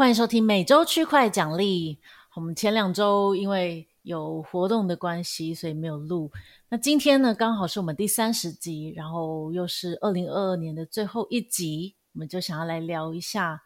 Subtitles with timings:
[0.00, 1.98] 欢迎收听每周区块奖励。
[2.34, 6.32] 我们前两周因为有活动的关系，所以没有录。
[6.70, 13.64] 那今天呢，刚好是我们第三十集，然后又是二零二二年的最后一集，我们就想要来聊一下，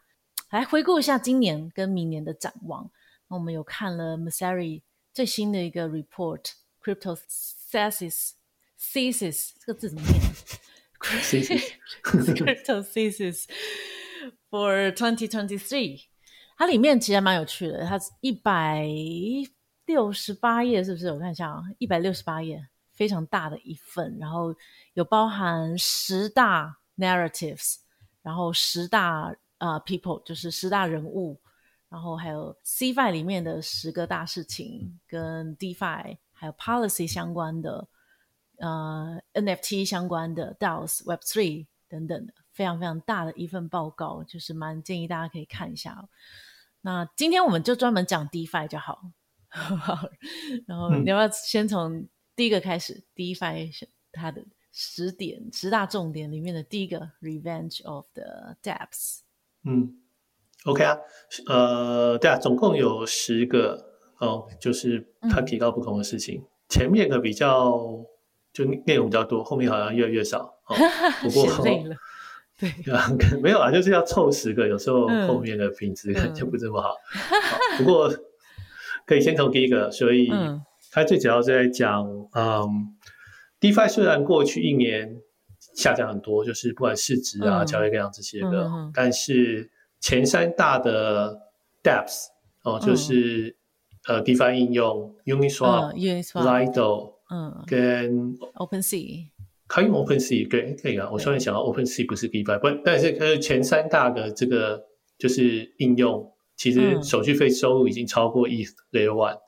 [0.49, 2.91] 来回顾一下今年跟明年的展望。
[3.29, 4.81] 那我们有看了 Messari
[5.13, 7.17] 最新的一个 report，Crypto
[7.71, 8.31] Thesis
[8.77, 10.19] Thesis 这个字怎么念？
[12.03, 13.45] Crypto Thesis
[14.51, 16.07] for 2023。
[16.57, 18.87] 它里面其实蛮有趣的，它一百
[19.85, 21.11] 六十八页，是不是？
[21.11, 24.55] 我看一下啊，一百六十八页，非常大的一份，然后
[24.93, 27.75] 有包含十大 narratives，
[28.21, 31.39] 然后十大呃 people，就是十大人物，
[31.89, 37.87] 然后还有 CFI 里面的十个大事情，跟 DeFi 还有 policy 相关的，
[38.59, 42.33] 呃 NFT 相关的 DAOs Web3 等等的。
[42.55, 46.07] 非常非常大的一份报告，就是蛮建议大家可以看一下。
[46.81, 49.01] 那今天我们就专门讲 DeFi 就 好。
[50.65, 52.93] 然后你要不要先从第一个开始？
[52.93, 59.19] 嗯、DeFi 它的十点十大重点里面的第一个 Revenge of the Depths。
[59.63, 59.97] 嗯
[60.65, 60.97] ，OK 啊，
[61.47, 66.41] 呃，对啊，总共有十个哦，就是它提到不同的事情。
[66.41, 68.05] 嗯、前面的比较
[68.53, 70.39] 就内容比较多，后面好像越来越少。
[70.67, 70.75] 哦、
[71.23, 71.95] 不过累了。
[72.83, 73.11] 对啊，
[73.41, 76.95] 没有啊，就是要凑十个，有时候后面的品质可能就不这么好。
[77.77, 78.09] 不过
[79.05, 80.31] 可以先从第一个，所以
[80.91, 82.95] 它最主要是在讲，嗯
[83.59, 85.17] ，DeFi 虽然过去一年
[85.75, 89.69] 下降很多，就是不管市值啊、嗯、交易量这些的，嗯、但是
[89.99, 91.37] 前三大的
[91.83, 92.27] dApps
[92.63, 93.53] 哦，就是、
[94.07, 99.27] 嗯、呃 DeFi 应用 Uniswap、嗯、Uniswap、Lido 嗯，跟 OpenSea。
[99.67, 101.09] 可以用 OpenSea，对，可以啊。
[101.11, 104.83] 我突然想到 OpenSea 不是 DeFi，不，但是呃前三大的这个
[105.17, 109.39] 就是应用，其实手续费收入已经超过 ETH Layer One。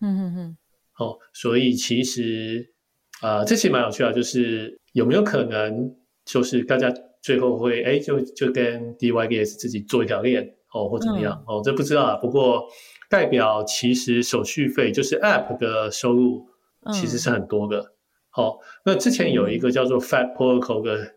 [0.00, 0.56] 嗯嗯嗯。
[0.98, 2.72] 哦，所以其实
[3.20, 6.90] 啊、呃，这其实蛮有趣的，就是有没有可能就是大家
[7.20, 12.16] 最后会哎就就跟 DYDS 自己做一条链哦，或怎么样、嗯、哦，这不知道啊。
[12.16, 12.64] 不过
[13.10, 16.46] 代表其实手续费就是 App 的收入
[16.94, 17.78] 其实是很多的。
[17.78, 17.92] 嗯
[18.36, 21.14] 好，那之前有一个叫做 Fat Protocol 的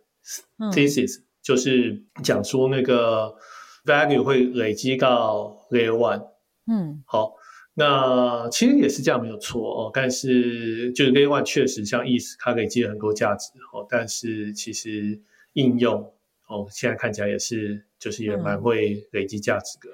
[0.71, 3.35] thesis，、嗯、就是讲说那个
[3.83, 6.25] value 会累积到 Layer One。
[6.71, 7.33] 嗯，好，
[7.73, 15.19] 那其实也是这样没有错哦，但是就是 Layer One 确实像 ETH 它累积了很多价值哦，但是其实
[15.51, 16.01] 应用
[16.47, 19.89] 哦现在看起来也是就是也蛮会累积价值的。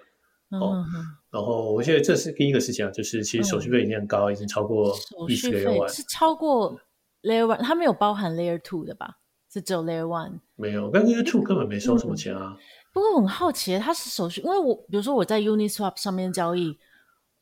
[0.52, 0.86] 嗯、哦，
[1.32, 4.96] 然后我觉得这是第一个事情啊，就是其实手续费已经很高，嗯、已经超过
[5.28, 6.80] ETH Layer One，是超过。
[7.26, 9.18] Layer One 它没有包含 Layer Two 的吧？
[9.52, 10.40] 是只有 Layer One。
[10.56, 12.56] 没有，但 Layer Two 根本没收什么钱啊。
[12.56, 12.58] 嗯、
[12.94, 16.78] 不过我很好奇，它是手续，因为我比如说我在 Uniswap 上面交易，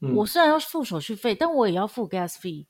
[0.01, 2.67] 嗯、我虽然要付手续费，但我也要付 Gas Fee。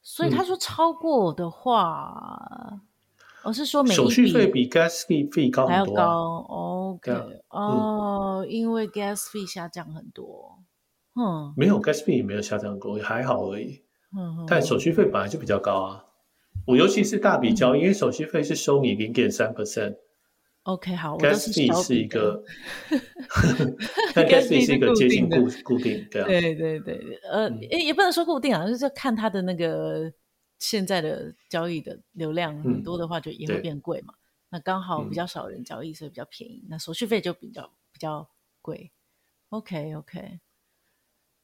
[0.00, 2.80] 所以他说超过的话，
[3.42, 6.46] 我、嗯、是说每手续费比 Gas Fee 费高很多、啊、还要高。
[6.48, 7.12] OK，
[7.48, 10.58] 哦，嗯、因为 Gas Fee 下降很多。
[11.14, 13.82] 嗯，没有 Gas Fee 没有下降过，还好而已。
[14.16, 16.04] 嗯，但手续费本来就比较高啊。
[16.68, 19.96] 我尤其是大笔交易，因为手续费是收你零点三 percent。
[20.64, 22.44] OK，好，Gas fee 是一个，
[24.14, 30.12] 但 Gas fee 是一个接近固固定，对啊，对对对，呃，也也不能说固定啊，就是看它的那个
[30.58, 34.12] 现在的交易的流量很多的话，就也会变贵嘛。
[34.50, 38.28] 那刚好比较少人交易，所以比较便宜，那手续费就比较比较
[38.60, 38.92] 贵。
[39.48, 40.40] OK，OK，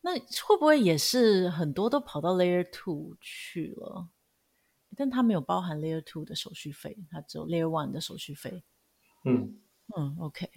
[0.03, 4.09] 那会不会也是很多都跑到 Layer Two 去了？
[4.97, 8.63] 但它没有包含 Layer Two 的手续费，它只有 Layer One 的手续费。
[9.25, 9.59] 嗯
[9.97, 10.49] 嗯，OK，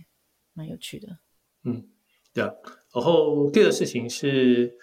[0.54, 1.20] 蛮有趣的。
[1.64, 1.88] 嗯，
[2.34, 2.54] 对啊。
[2.94, 4.78] 然后第二个事情是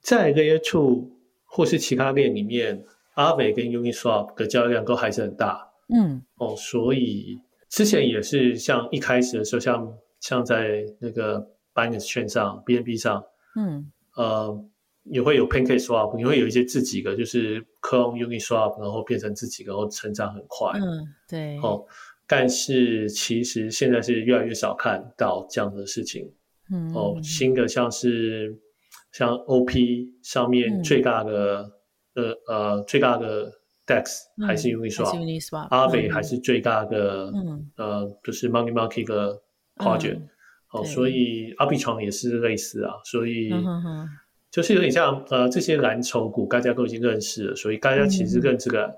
[0.00, 1.10] 在 Layer Two
[1.44, 5.70] 或是其他链里面，Aave 跟 Uniswap 的交易量都还是很大。
[5.88, 13.24] 嗯，哦，所以之前也是像一开始的时候，像像在那个 Binance 券上、BNB 上，
[13.56, 14.64] 嗯，呃。
[15.10, 20.72] 也会有 Pancake Swap，也会有一些自己的，就是 Clone Uniswap，然后变成自己，然后成长很快。
[20.78, 21.58] 嗯，对。
[21.58, 21.86] 哦，
[22.26, 26.32] 但是其实现在是越来越少看到这样的事情。
[26.70, 26.92] 嗯。
[26.94, 28.58] 哦，新的像是
[29.12, 31.70] 像 OP 上面最大的、
[32.14, 33.50] 嗯、呃呃最大的
[33.86, 34.04] DEX
[34.46, 39.40] 还是 Uniswap，阿伟还是最大的嗯呃就是 Money Market 的
[39.76, 40.28] Project、嗯。
[40.72, 43.50] 哦，所以 Arbitrum 也是类似啊，所以。
[43.52, 44.08] 嗯哼哼
[44.50, 48.96] 就是有点像呃，这些蓝筹股大家都已经认识了，所以大家其实认这个、嗯、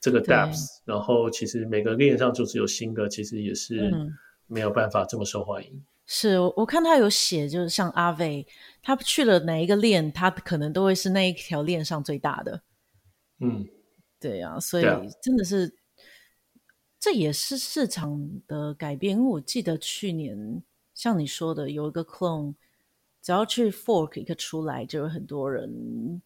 [0.00, 3.92] 这个 dApps，然后其实每个链上就只有新的，其实也是
[4.46, 5.84] 没有办法这么受欢迎。
[6.06, 8.44] 是我看他有写，就是像阿伟，
[8.82, 12.62] 他去了哪一个链，他可能都会是那一条链上最大的。
[13.38, 13.68] 嗯，
[14.18, 14.84] 对啊，所以
[15.22, 15.72] 真的是，
[16.98, 19.16] 这也是市场的改变。
[19.16, 20.62] 因为我记得去年
[20.94, 22.54] 像你说的，有一个 clone，
[23.22, 26.22] 只要去 fork 一个出来，就有很多人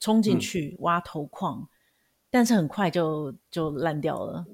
[0.00, 1.68] 冲进去挖头矿，嗯、
[2.30, 4.46] 但是很快就就烂掉了。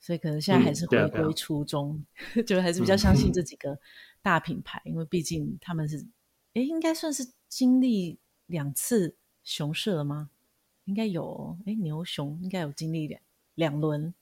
[0.00, 2.04] 所以可能现在还是回归初衷，
[2.34, 3.78] 嗯、 就还是比较相信这几个
[4.20, 6.06] 大品牌，嗯、因为毕竟他们是，
[6.52, 10.28] 哎，应该算是经历两次熊市了吗？
[10.84, 13.20] 应该有，哎，牛熊应该有经历两
[13.54, 14.12] 两轮，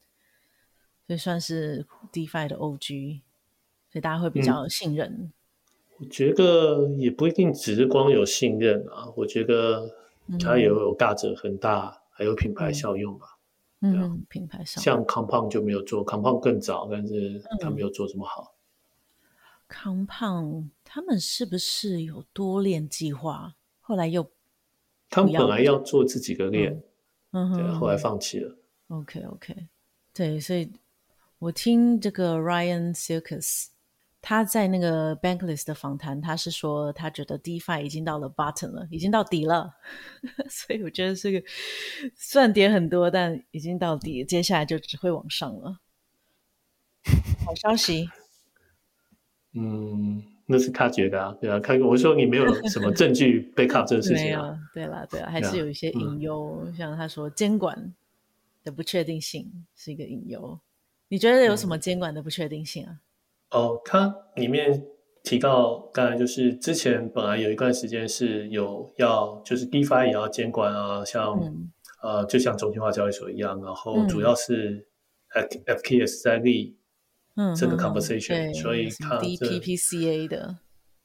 [1.08, 3.22] 所以算是 DeFi 的 OG，
[3.90, 5.10] 所以大家会比较信任。
[5.10, 5.32] 嗯、
[6.02, 9.88] 我觉得也不一定只是光有信任啊，我觉得
[10.40, 13.38] 它也有大者很大，嗯、还有品牌效用吧。
[13.80, 18.56] 嗯，嗯，品牌效用像 Compound 就没有做，Compound 更早，但是他没有做这么好。
[19.68, 23.54] 嗯、Compound 他们是不是有多链计划？
[23.80, 24.28] 后来又？
[25.08, 26.82] 他们本来要做这几个链，
[27.30, 28.56] 嗯哼，对，后来放弃了。
[28.88, 29.68] OK，OK，
[30.12, 30.70] 对，所以
[31.38, 33.66] 我听这个 Ryan Selkis
[34.22, 39.74] 他在那个 Bankless 的访谈，他是说他觉得 DeFi 已经到了 bottom 了，已经到底了。
[40.48, 41.42] 所以我觉得这个
[42.14, 45.80] 虽然跌很多，但已经到底，接下来就只会往上了。
[47.44, 48.08] 好消息。
[49.52, 50.22] 嗯。
[50.44, 57.94] 那是他觉得啊，对啊，看我说你没有什么证据 back up 这个事情啊，对啦，对啦，还是有一些隐忧，嗯、像他说监管
[58.62, 60.60] 的不确定性是一个隐忧。
[61.08, 62.90] 你觉得有什么监管的不确定性啊？
[62.92, 62.98] 嗯、
[63.52, 64.84] 哦，它里面
[65.22, 71.70] 提到，刚才就是之前本来有一段时间是有要，就是 DeFi 也要监管啊，像、嗯、
[72.02, 74.86] 呃，就像中心化交易所一样，然后主要是
[75.66, 76.76] FKS 在立。
[77.34, 80.54] 嗯，这个 conversation，所以它 DPPCA 的，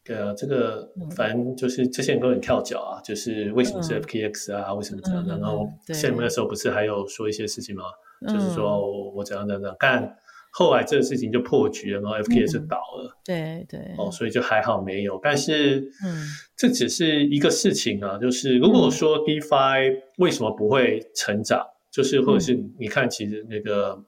[0.03, 0.85] 对啊，这个
[1.15, 5.25] 反正就是这些人都很跳脚啊，就是为什么是 FKX 啊，为什么这样？
[5.25, 7.83] 然后下面的时候不是还有说一些事情吗？
[8.27, 10.17] 就是说我怎样怎样，但
[10.57, 16.25] 后来这个事情就破局了，然后 FKX 倒了，对对，哦，所以就还好没有，但是嗯，
[16.55, 24.03] 这只是一个事情啊，就是如果说 DeFi 为什么不会成长，就是或者是你看其实那个。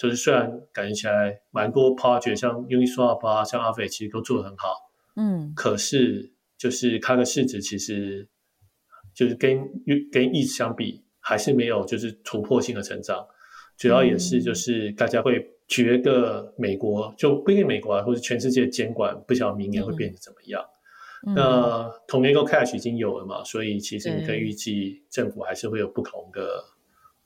[0.00, 4.72] 就是虽然感觉起来蛮多 project，像 Uniswap 啊，像阿飞其实都做得很好，
[5.16, 8.26] 嗯，可是就是它的市值其实
[9.14, 9.58] 就是跟
[10.10, 13.26] 跟 ETH 相比，还是没有就是突破性的成长。
[13.76, 20.62] 主要也是就是大家会觉得美国就不一定美国啊，或者全世界监管不晓得明年会变成怎么样。
[21.26, 26.62] 嗯、那同一个 cash 已经有了嘛，所以其实你可以预计政府还是会有不同的。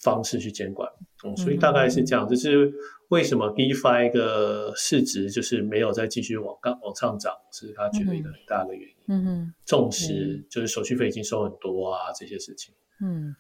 [0.01, 0.87] 方式去监管，
[1.25, 2.29] 嗯，所以大概是这样。
[2.29, 2.73] 这、嗯、是
[3.09, 8.95] 为什么 DeFi 的市值就是没有再继续往上往上涨，是他觉得一个很大的原因。
[9.07, 12.75] 嗯哼，纵使就是手续费已经收很多啊，这些事情。
[13.01, 13.35] 嗯，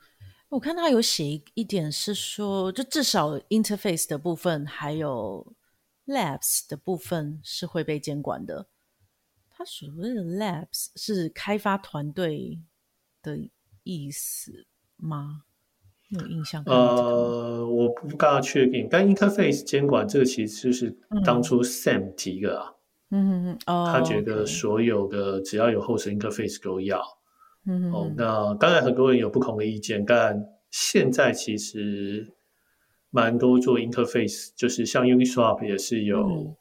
[0.55, 5.53] 我看他有写一点是说，就至少 Interface 的部分还有
[6.07, 8.69] Labs 的部分是会被监管的。
[9.51, 12.61] 他所谓的 Labs 是开发团队
[13.21, 13.37] 的
[13.83, 15.43] 意思吗？
[16.11, 16.63] 有印象？
[16.67, 22.73] 呃，我不大确定，但 interface 监管这个其实就是当初 Sam 提的啊。
[23.11, 27.03] 嗯嗯嗯，哦，他觉得所有的只要有 host interface 都要。
[27.65, 27.93] 嗯嗯。
[27.93, 32.33] 哦，那当然很多人有不同的意见，但现在其实
[33.11, 36.57] 蛮多做 interface，就是像 Uniswap 也是有、嗯、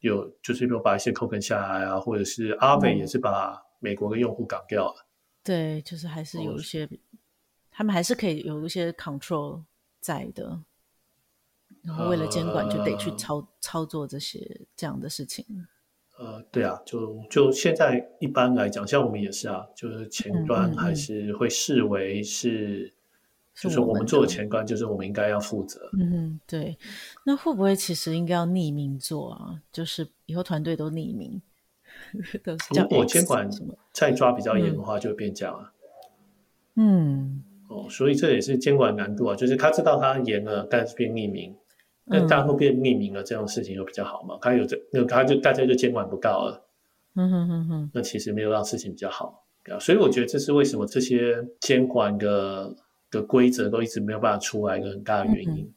[0.00, 5.06] 有，就是有把一些 token 下来啊，或者是 Aave 也是把美国的用户赶掉了。
[5.42, 6.88] 对，就是还是有一些。
[7.70, 9.62] 他们还是可以有一些 control
[10.00, 10.62] 在的，
[11.82, 15.44] 然后为了监管就得去操、呃、操作这些这样的事情。
[16.18, 22.90] 呃，对啊，就就现在一般来讲，像我们也是啊，就是前端还是会视为是，
[23.54, 25.90] 就是我们做的前端，就是我们应该要负责。
[25.92, 26.78] 嗯嗯，对。
[27.24, 29.60] 那会不会其实应该要匿名做啊？
[29.70, 31.42] 就是以后团队都匿名，
[32.74, 33.48] 如果监管
[33.92, 35.72] 再抓比较严的话，就会变这样啊。
[36.76, 37.42] 嗯。
[37.68, 41.52] 哦，所以这也是监管难度啊，就是他知道他严了，但是变匿名，
[42.08, 44.38] 那大家会变匿名了，这种事情又比较好嘛？
[44.40, 46.68] 他有这，那他就大家就监管不到了，
[47.14, 52.74] 嗯哼哼哼，那其实没有让事情比较好，对啊，所以我觉得这是为什么这些监管的
[53.10, 55.74] 的规则都一直没有办法出来一个很大的原因，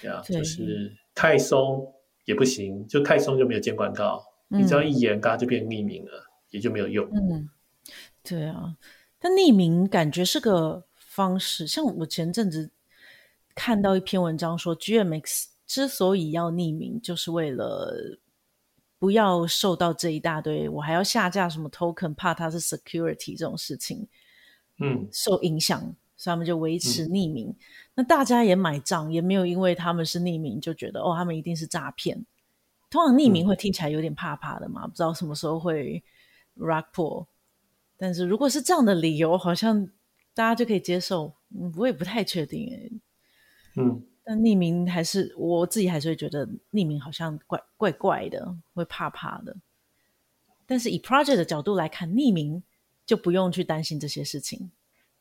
[0.00, 1.90] 对啊，就是太松
[2.26, 6.12] 也不行，就太松就没有监管到，你只要一严，大家就变匿名了，
[6.50, 7.48] 也就没有用，嗯，
[8.22, 8.76] 对啊，
[9.18, 10.84] 但匿名感觉是个。
[11.12, 12.70] 方式，像我前阵子
[13.54, 18.18] 看到一篇文章说，GMX 之所以要匿名，就是为了
[18.98, 24.06] 不要受到这一大堆，我还要下架什么 token，怕它是 security 这种事情，
[24.80, 25.80] 嗯，受影响，
[26.14, 27.48] 所以他们就维持匿名。
[27.48, 27.56] 嗯、
[27.94, 32.22] 那大家也买账，也没有因为他们是匿名就觉得哦，他们一定是诈骗。
[32.90, 36.04] 通常匿名会听起来有点怕怕的嘛，嗯、不知道什么时候会
[36.58, 37.26] rug pull。
[37.96, 39.86] 但是如果是这样的理由，好像
[40.34, 41.32] 大家就可以接受。
[41.48, 42.92] 嗯，我也不太确定诶。
[43.76, 44.04] 嗯。
[44.24, 49.56] 但匿名还是我自己还是会觉得匿名好像怪怪怪的，会怕怕的。
[50.64, 52.62] 但是以 project 的角度来看，匿名
[53.04, 54.70] 就不用去担心这些事情。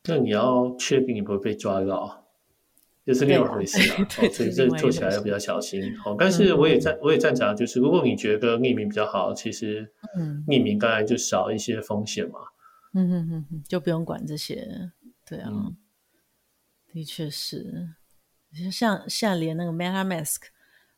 [0.05, 2.25] 那你要确定你不会被抓到，
[3.05, 4.08] 这是另外一回事啊。
[4.31, 5.98] 所以这做起来要比较小心。
[5.98, 9.91] 好，但是我也赞我也赞成，就是如果你觉得匿名比较好，其实
[10.48, 12.39] 匿名当然就少一些风险嘛。
[12.93, 14.91] 嗯哼哼哼，就不用管这些。
[15.25, 15.75] 对啊，嗯、
[16.93, 17.89] 的确是。
[18.72, 20.38] 像现在连那个 MetaMask，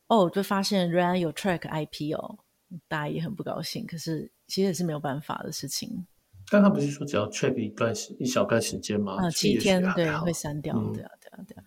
[0.07, 2.39] 哦，就发现仍然有 track IP 哦，
[2.87, 3.85] 大家也很不高兴。
[3.85, 6.05] 可是其实也是没有办法的事情。
[6.49, 9.17] 但他不是说只要 track 一段时一小段时间吗？
[9.23, 11.63] 啊，七天对会删掉，嗯、对啊对啊对啊。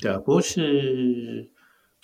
[0.00, 1.50] 对啊，不过是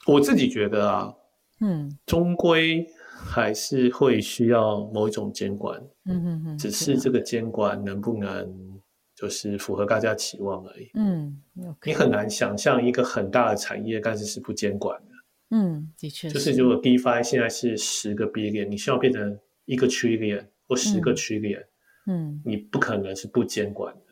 [0.06, 1.14] 我自己觉得啊，
[1.60, 5.80] 嗯，终归还是会需要某一种监管。
[6.04, 8.77] 嗯嗯嗯，只是这个监管能不能？
[9.20, 10.88] 就是符合大家期望而已。
[10.94, 11.86] 嗯，okay.
[11.86, 15.14] 你很难想象一个很大的产业，但是是不监管的。
[15.50, 16.30] 嗯，的确。
[16.30, 21.64] 就是如果 DeFi 现在是十个 billion，你需要变成一个 trillion 或十个 trillion，
[22.06, 24.02] 嗯，你不可能是不监管的。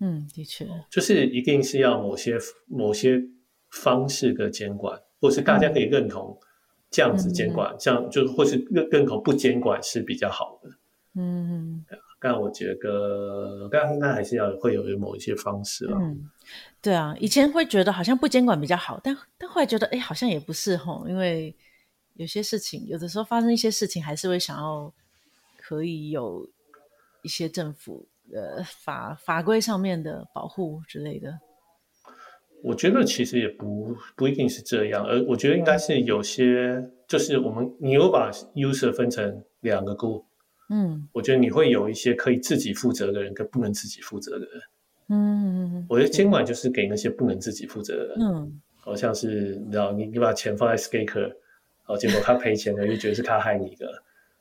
[0.00, 0.66] 嗯，的确。
[0.90, 2.36] 就是一定是要某些
[2.66, 3.22] 某些
[3.70, 6.36] 方式的监管，或是大家可以认同
[6.90, 10.70] 这样子监管，这样、嗯、就或是认认同不监管是比较好的。
[11.14, 11.84] 嗯。
[12.20, 15.96] 但我觉得，刚刚应该还是要会有某一些方式了。
[16.00, 16.28] 嗯，
[16.82, 21.54] 对啊，以前会觉得好像不监管比较好，但但后来觉得，哎，好像也不是吼，因为
[22.14, 24.92] 有些事情，有的时候发生一些事情，还是会想要
[25.56, 26.48] 可以有
[27.22, 31.38] 一些政府呃法法规上面的保护之类的。
[32.64, 40.24] 我觉得其实也不不一定是这样，而我觉得应该是有些，就是我们你有把 user 分成两个 group。
[40.70, 44.62] 嗯，我觉得你会有一些可以自己负责的人跟不能自己负责的人。
[45.08, 48.16] 嗯，我觉得监管就是给那些不能自己负责的人。
[48.20, 51.32] 嗯，好像是你知道，你你把钱放在 Skaker，
[51.86, 53.86] 哦，结果他赔钱了，又觉得是他害你的。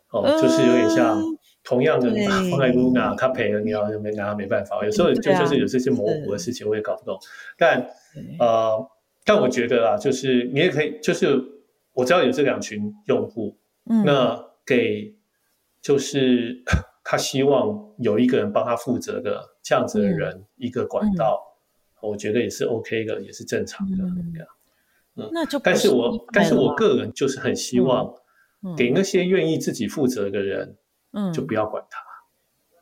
[0.09, 1.21] 哦，就是有点像
[1.63, 4.83] 同样的，你放在 Luna，他赔了，你要没拿他没办法。
[4.83, 7.17] 有时候就就是有这些模糊的事情，我也搞不懂。
[7.57, 7.89] 但
[8.39, 8.85] 呃，
[9.23, 11.41] 但我觉得啊，就是你也可以，就是
[11.93, 13.55] 我知道有这两群用户，
[14.03, 15.15] 那给。
[15.81, 16.61] 就是
[17.03, 21.41] 他希望有一个人帮他负责的这样子的人，嗯、一个管道，
[22.01, 23.97] 嗯、我觉得也是 OK 的，也是正常的。
[25.31, 28.13] 那就但是我但是我个人就是很希望
[28.77, 30.77] 给那些愿意自己负责的人，
[31.11, 31.99] 嗯，就不要管他。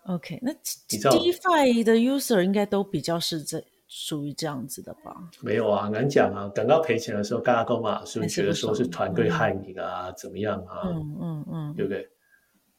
[0.08, 5.16] 嗯、OK，那 DeFi 的 user 应该都比较是这属于这样子的吧？
[5.42, 6.52] 没有啊，难讲啊。
[6.54, 10.10] 等到赔钱的时候，大家都嘛是不是觉得说是团队害你啊？
[10.10, 10.82] 嗯、怎么样啊？
[10.92, 12.06] 嗯嗯嗯，对不对？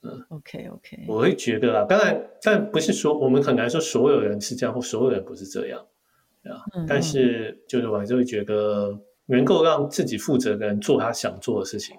[0.07, 5.81] 嗯，OK OK，我会觉得啊，当然，但不是说我们很难说所有人是这样，或所有人不是这样，
[6.45, 8.97] 啊，嗯、但是就是我还是会觉得，
[9.27, 11.97] 能够让自己负责的人做他想做的事情，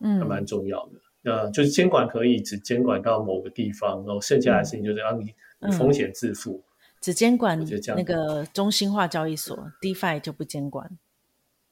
[0.00, 1.30] 嗯，还蛮重要的。
[1.30, 7.62] 呃，就是监管可以只监管到某个地方，然后剩下的事情就是让你你风险自负，嗯、只监管
[7.94, 10.90] 那个中心化交易所，DeFi 就不监管。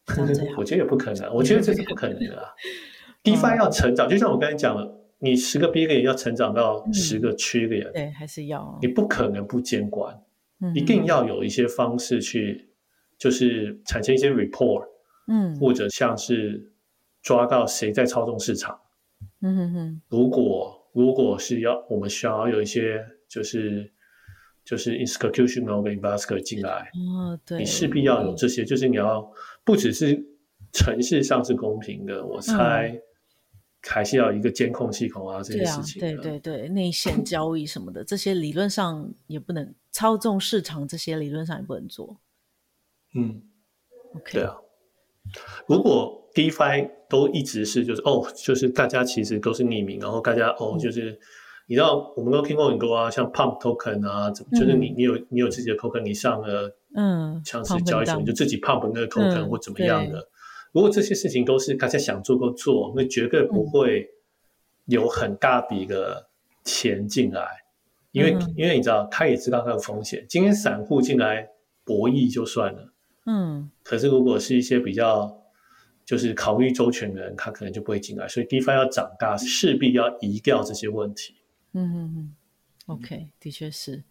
[0.59, 2.51] 我觉得也不可能，我觉得这是不可能的啊。
[3.25, 4.99] DeFi 要成长，就像我刚才讲的。
[5.21, 8.79] 你十个 billion 要成长到十个 trillion，对，还是要。
[8.81, 10.17] 你不可能不监管，
[10.75, 12.69] 一定要有一些方式去，
[13.19, 14.87] 就是产生一些 report，
[15.27, 16.73] 嗯，或者像是
[17.21, 18.79] 抓到谁在操纵市场，
[19.41, 20.03] 嗯哼哼。
[20.09, 23.93] 如果如果是要我们需要有一些就是
[24.65, 29.29] 就是 institutional investor 进来，哦，对，你势必要有这些，就是你要
[29.65, 30.17] 不只是
[30.73, 32.97] 城市上是公平的，我猜。
[33.89, 35.99] 还是要一个监控系统啊，这些事情。
[35.99, 42.21] 对啊，对对对，内线交易什么的，这些理论上也不能操纵市场，这些理论上也不能做。
[43.15, 43.43] 嗯
[44.15, 44.57] ，OK，对啊。
[45.67, 51.19] 如果 DeFi 都一直是就是哦，就是大家其实都是匿名，然后大家哦，就是、嗯、
[51.69, 60.29] 你知道我们都听过很多啊，像 Pump Token 啊，怎么就是你你有你有自己的 Token，你上了嗯，像是交易所你就自己 Pump 那个 Token、嗯、或怎么样的。
[60.73, 64.09] 如果这些事情都是大家想做就做，那绝对不会
[64.87, 66.29] 有很大笔的
[66.65, 70.25] 钱进来，嗯、因为、嗯、因为你知道，他也知道他的风险。
[70.29, 71.49] 今天散户进来
[71.85, 72.93] 博弈就算了，
[73.27, 75.43] 嗯，可是如果是一些比较
[76.05, 78.27] 就是考虑周全的人，他可能就不会进来。
[78.29, 81.35] 所以 DeFi 要长大，势必要移掉这些问题。
[81.73, 82.37] 嗯嗯嗯
[82.87, 84.03] ，OK，的确是。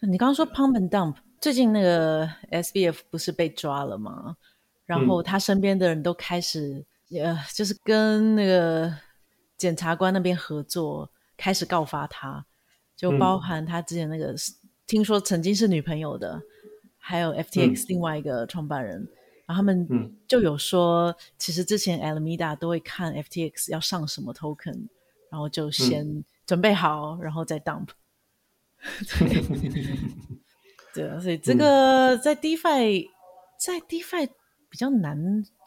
[0.00, 4.36] 你刚刚说 Pump and Dump，最近那个 SBF 不是被抓了吗？
[4.86, 8.90] 然后他身边的人都开始，嗯、呃，就是跟那个
[9.58, 12.46] 检察官那边合作，开始告发他，
[12.96, 14.36] 就包含他之前那个、嗯、
[14.86, 16.40] 听说曾经是女朋友的，
[16.96, 19.02] 还有 FTX 另外一个创办人。
[19.02, 19.08] 嗯
[19.46, 24.88] 然后他们就有说，其实之前 Alameda 都会看 FTX 要上什么 token，
[25.30, 27.90] 然后就先准备好，嗯、然后再 dump。
[29.20, 29.44] 对，
[31.06, 33.06] 对啊，所以这个在 DeFi，
[33.56, 34.28] 在 DeFi
[34.68, 35.16] 比较难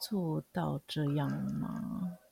[0.02, 1.30] 做到这样
[1.60, 1.82] 吗？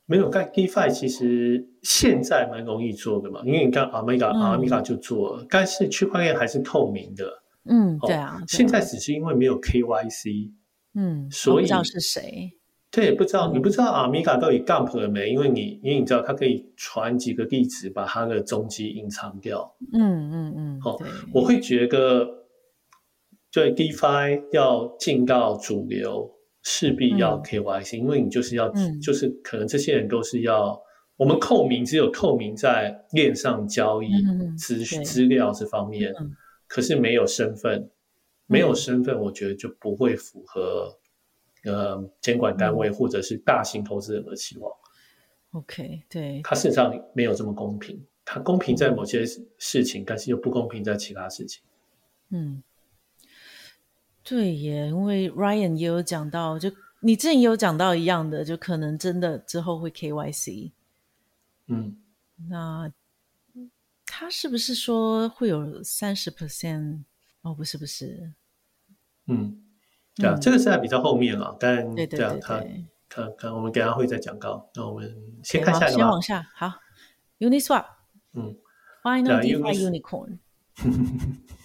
[0.05, 7.43] 没有，但 DeFi 其实现在蛮容易做的嘛，因为你看 Alameda，Alameda 就做了，但是区块链还是透明的。
[7.65, 8.41] 嗯，对啊。
[8.47, 10.51] 现在只是因为没有 KYC。
[10.93, 12.49] 嗯，所以不知道是谁，
[12.89, 15.29] 对，不知道，你不知道阿米嘎到底 dump 了没？
[15.29, 19.75] 因为你，因为你知道，它可以传几个地址，把它的踪迹隐藏掉。
[19.93, 20.81] 嗯嗯嗯。
[20.81, 20.97] 好、
[21.33, 22.27] 我会觉得，
[23.51, 26.31] 对 DeFi 要进到主流，
[26.69, 30.77] 势必要 KYC，、嗯、因为你就是要、嗯，就是可能这些人都是要
[31.15, 34.09] 我们透明，只有透明在链上交易
[34.57, 36.35] 资资、嗯、料这方面、嗯，
[36.67, 37.89] 可是没有身份。
[38.49, 40.97] 没有身份，我觉得就不会符合
[41.65, 44.71] 呃监管单位或者是大型投资人的期望。
[45.51, 48.01] OK，对，它事实上没有这么公平。
[48.23, 49.25] 它公平在某些
[49.57, 51.61] 事情，但是又不公平在其他事情。
[52.29, 52.63] 嗯，
[54.27, 56.69] 对耶，因为 Ryan 也有讲到，就
[56.99, 60.71] 你之前也有讲到一样的，就可能真的之后会 KYC。
[61.67, 61.97] 嗯，
[62.49, 62.91] 那
[64.05, 67.03] 他是不是说会有三十？percent？
[67.41, 68.33] 哦，不是不是，
[69.27, 69.63] 嗯，
[70.15, 72.59] 对啊，嗯、这个是在比较后面了，但对对对，对，他
[73.07, 76.73] 看看我们等下会再讲到，那我们先看下一个，先往下，好
[77.39, 77.85] ，Uniswap，
[78.33, 78.57] 嗯
[79.03, 80.39] ，Final DeFi Unicorn，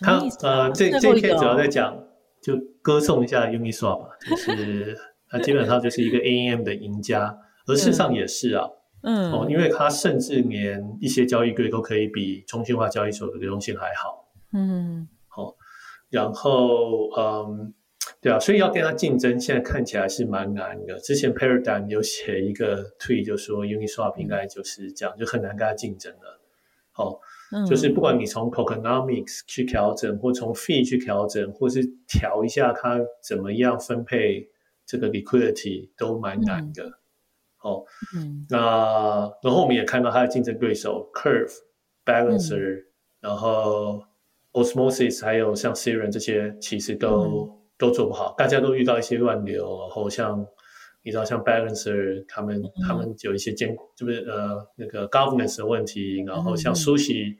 [0.00, 1.96] 他呃，这这篇主要在讲，
[2.42, 4.96] 就歌颂一下 Uniswap 吧，就是
[5.28, 8.68] 他基本上就是一个 AMM 的赢家，而事实上也是啊，
[9.02, 15.08] 嗯，哦，因为他甚至连一些交易规都可以比中心化交易所的流动性还好，嗯。
[15.32, 15.54] 好
[16.10, 17.72] 然后，嗯，
[18.20, 20.98] 对啊，所以要跟他竞争，现在看起来是蛮难的。
[20.98, 26.40] 之前 Paradigm 有写一个 tweet 就说 Uniswap 应该就是这样，就很难跟他竞争了。
[26.90, 27.20] 好，
[27.68, 34.48] 就是不管你从 Coconomics 去调整，或从 Fee 去调整，或是调一下它怎么样分配
[34.86, 36.98] 这个 Liquidity，都蛮难的。
[37.56, 37.84] 好，
[38.16, 41.52] 嗯，那然后我们也看到它的竞争对手 Curve
[42.04, 42.84] Balancer，
[43.20, 44.04] 然后。
[44.52, 50.44] Osmosis 还有像 Serum 这些，其实都、嗯、都做不好，大家都遇到一些乱流，然后像
[51.04, 57.36] 你知道，像 Balancer 他们、嗯、他们有一些监，就是呃那个 governance 的问题，然后像 Sushi，、嗯、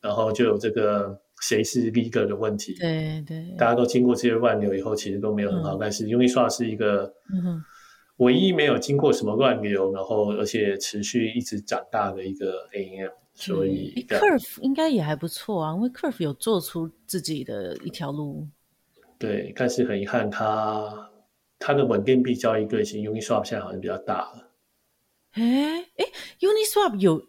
[0.00, 7.12] 然后就有这个谁是 leader 的问题，对对，大家都经过这些乱流以后，其实都没有很好，嗯、但是 Uniswap 是一个
[8.16, 13.12] 唯一没有经过什么乱流，然后而且持续一直长大的一个 AMM。
[13.40, 18.48] 所以，Curve 应该也还不错啊，因为 Curve 有做出自己的一条路。
[19.16, 21.08] 对，但是很遗憾，它
[21.56, 24.50] 它的稳定币交易对型 Uniswap 现在好像比较大了。
[25.34, 26.04] 哎哎
[26.40, 27.24] ，Uniswap 有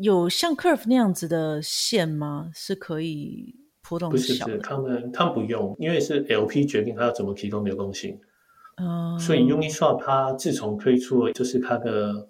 [0.00, 2.50] 有像 Curve 那样子的线吗？
[2.54, 4.52] 是可以波动小的？
[4.52, 8.18] 不是，是他们他们不用，因为是 LP 决定他要怎么提供流动性。
[8.76, 12.28] 嗯，所以 Uniswap 它自从推出了，就是它的。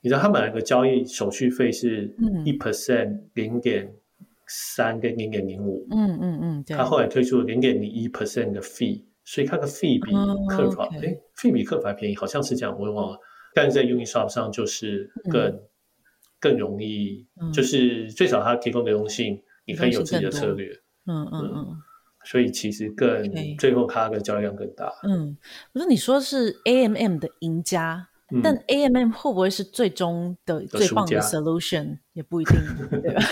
[0.00, 3.92] 你知道他们两个交易手续费是一 percent 零点
[4.46, 13.18] 三跟零点零五，嗯嗯嗯，他后来推出了零点零一 percent 的 fee，所以他的 fee 比 Curve 哎，fee 比 Curve 还便宜，好像是这样，我也忘了。
[13.54, 15.60] 但是在 Uniswap 上就是更、嗯、
[16.40, 20.68] 更容易、嗯，就是最少它提供流动性，你可以有自己的策略，
[21.06, 21.76] 嗯嗯嗯，嗯，
[22.24, 24.92] 所以其实更.最后它的交易量更大。
[25.02, 25.36] 嗯，
[25.72, 28.08] 不是你说是 AMM 的赢家。
[28.42, 32.56] 但 AMM 会不会是最终的最棒的 solution 也不一定，
[33.00, 33.22] 对吧？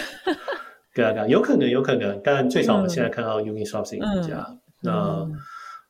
[0.94, 2.18] 对啊，对啊，有可能，有可能。
[2.24, 4.46] 但最少我们现在看到 Uniswap 是赢家。
[4.48, 5.32] 嗯、那、嗯、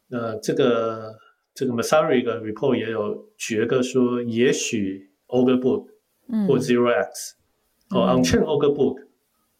[0.08, 1.14] 那这个
[1.54, 5.60] 这个 Messari 的 report 也有觉得说，也许 Augur
[6.28, 7.36] 嗯，或 Zero X，
[7.90, 9.06] 哦，Unchain Older Book，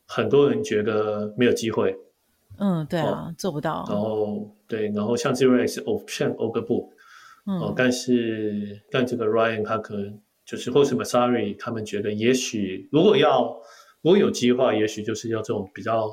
[0.06, 1.96] 很多人觉得没有机会。
[2.58, 3.84] 嗯，对啊，做不到。
[3.88, 6.88] 然后对，然后像 Zero X，哦，Unchain Older Book，
[7.44, 13.44] 哦，但是但这个 Ryan 他可能就是或是 Masari，他们觉得也许如果要
[14.02, 16.08] 如果有机会，也许就是要这种比较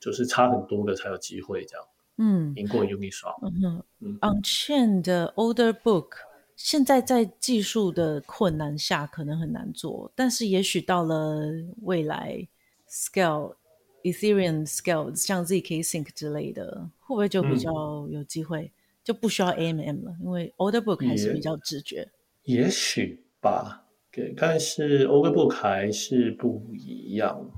[0.00, 1.86] 就是差很多的才有机会这样。
[2.18, 3.34] 嗯，英国容易耍。
[3.42, 6.25] 嗯嗯，Unchain 的 Older Book。
[6.56, 12.48] 现在在技术的困难下可能很难做，但是也许到了未来
[12.88, 13.54] ，Scale
[14.02, 18.72] Ethereum Scale 像 zk Sync 之类的，会不会就比较有机会，嗯、
[19.04, 20.16] 就不需要 AMM 了？
[20.22, 22.08] 因为 Order Book 还是比较直觉。
[22.44, 27.50] 也，也许吧，对，但是 Order Book 还是不一样，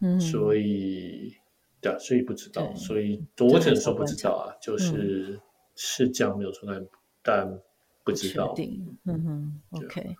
[0.00, 1.34] 嗯，所以
[1.82, 5.40] 对啊，所以不知道，所以我只能说不知道啊，就是、嗯、
[5.74, 6.88] 是这样没有错，但
[7.22, 7.60] 但。
[8.06, 8.54] 不知道，
[9.04, 10.16] 嗯哼，OK。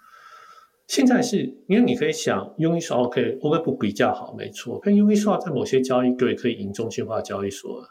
[0.88, 4.80] 现在是因为你可以想，Uniswap OK，Order Book 比较好，没错。
[4.82, 7.88] 但 Uniswap 在某些交易对可以赢中心化交易所，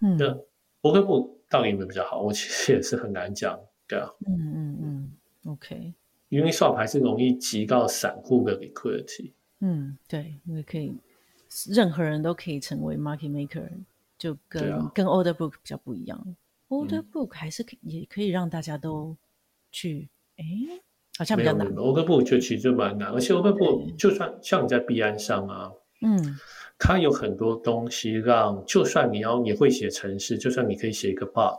[0.00, 0.26] 嗯，那
[0.82, 2.20] Order Book 到底有没有比较好？
[2.20, 5.94] 我其实也是很难讲，对啊，嗯嗯嗯，OK。
[6.28, 10.94] Uniswap 还是容易提高散户的 liquidity，嗯，对，因为可以
[11.70, 13.66] 任何人都可以成为 market maker，
[14.18, 16.36] 就跟、啊、跟 Order Book 比较不一样。
[16.68, 19.16] Order Book 还是可也可以让大家都。
[19.70, 20.44] 去哎，
[21.18, 21.66] 好像比较难。
[21.74, 26.36] Order Book 就其实就蛮难，而且 Order Book 就算像你在币安上啊，嗯，
[26.78, 31.58] 它有很多东西让，就算你要你会写程式，就算你可以写一个 Bot，、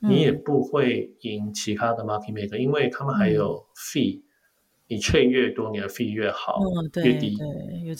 [0.00, 4.22] 嗯、你也不会赢其他的 Market Maker，因为他们还有 Fee，、嗯、
[4.86, 7.36] 你 Trade 越多，你的 Fee 越好，嗯、越低，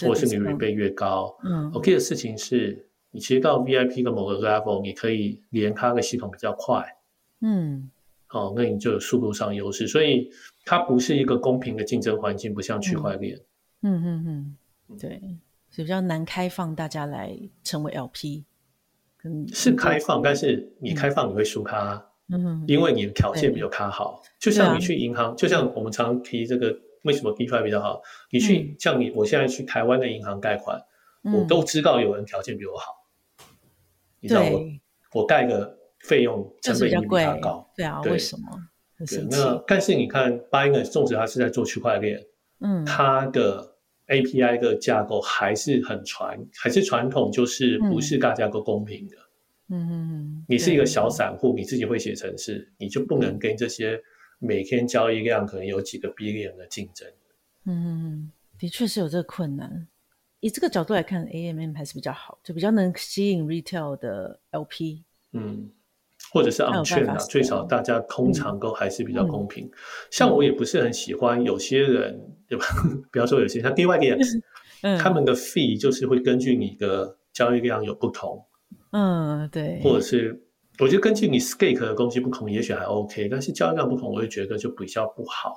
[0.06, 1.36] 或是你 Rebate 越高。
[1.44, 6.96] 嗯，OK 的事情是，你其实到 VIP 的某个 Level，你可以连它的系统比较快。
[7.40, 7.90] 嗯。
[8.32, 10.30] 哦，那你就有速度上优势，所以
[10.64, 13.38] 它不是一个公平的竞争环境，不像区块链。
[13.82, 15.20] 嗯嗯嗯，对，
[15.70, 18.44] 所以比较难开放大家来成为 LP。
[19.52, 24.22] 是开放，但是你开放你会输咖，嗯，因为你的条件比较卡好。
[24.38, 28.00] 就像你去银行，就像我们常提这个，为什么 DeFi 比较好？
[28.30, 30.82] 你去像你，我现在去台湾的银行贷款，
[31.22, 33.06] 我都知道有人条件比我好。
[34.20, 35.81] 你知道我我贷个。
[36.02, 38.68] 费用成本也比它高，对啊，为什么？
[39.06, 42.20] 对，那但是你看，Binance 纵使它是在做区块链，
[42.60, 49.16] 嗯，它的 API 的架构还是很传，还是传统，就是不是大家都公平的。
[49.70, 54.00] 嗯嗯嗯，你是一个小散户，你自己会写程式，你就不能跟这些
[54.38, 57.08] 每天交易量可能有几个 billion 的竞争。
[57.64, 59.88] 嗯嗯，的确是有这个困难。
[60.40, 65.02] 以这个角度来看，AMM 还是比较好，就比较能吸引 retail 的 LP。
[65.32, 65.70] 嗯。
[66.32, 69.66] 或者是 on chain 啊，最少大家通常都还是比较公平。
[69.66, 69.70] 嗯、
[70.10, 72.64] 像我也不是很喜欢有些人，嗯、对吧？
[73.12, 74.40] 比方说有些像 dYdX，
[74.82, 78.42] 嗯，他们的 fee 就是会根据你的交易量有不同。
[78.92, 79.78] 嗯，对。
[79.82, 80.42] 或者是
[80.78, 85.52] 我觉得根据你 stake 的东西不同，也许还 OK，但是交易量不同，我就觉得就比较不好，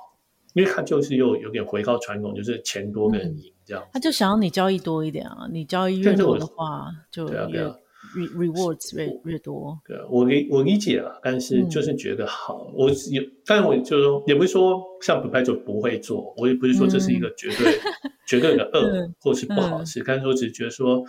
[0.52, 3.88] 因为他就是又有点回到传统，就是钱多的人赢这样、嗯。
[3.94, 7.72] 他就想要你交易多一点啊，你交易越多的话，就越。
[8.16, 21.04] Rewards 越越多，对，我理我理解了，但是就是觉得好，嗯、我有，但我就是说，也不是说像不派就不会做，我也不是说这是一个绝对、 嗯、绝对的恶或是不好的事，但是我只觉得说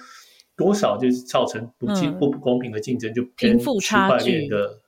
[0.55, 4.81] 多少就是造成不竞不不公平的竞争，就偏区块链的，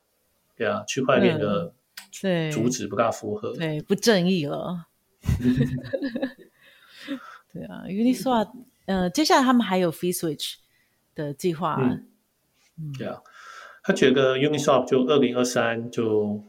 [0.58, 1.74] 对啊，区块链的
[2.22, 4.88] 对主旨不大符合，对不正义了
[7.54, 8.50] 对啊，Uniswap，
[8.86, 10.56] 呃，接下来他们还有 Fee Switch。
[11.20, 13.22] 的计划，嗯，对啊，
[13.84, 16.42] 他觉得 Uniswap 就二零二三就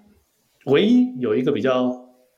[0.66, 1.90] 唯一有一个比较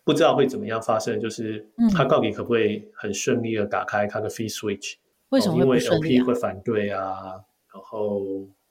[0.02, 4.94] 不知道会怎么样发生，就是他到底可不可以很顺利的打开他的 Fee Switch？
[5.28, 5.58] 为什么？
[5.58, 8.22] 因为 LP 会反对啊，然后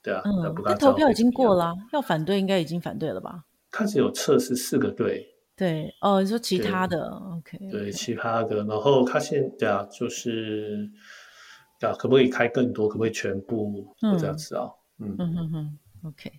[0.01, 3.43] 对啊，嗯，他投票已经过了，要反对应该已经反对了吧？
[3.69, 10.89] 他只有测试四个队，对，哦，你说其他的，OK，对，其他的，然后他现在啊，就是。
[11.87, 12.87] 啊，可不可以开更多？
[12.87, 13.95] 可不可以全部？
[14.01, 14.69] 嗯，这样子啊。
[14.99, 15.79] 嗯嗯嗯嗯。
[16.03, 16.31] OK，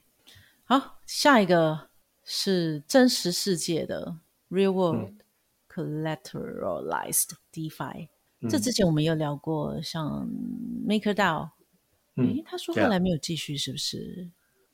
[0.65, 1.89] 好，下一个
[2.25, 4.17] 是真实世界的
[4.51, 5.13] Real World
[5.69, 8.09] Collateralized DeFi。
[8.51, 10.29] 这之前我们有聊过，像
[10.87, 11.51] MakerDAO。
[12.17, 14.29] 诶，他说后来没有继续，是不是？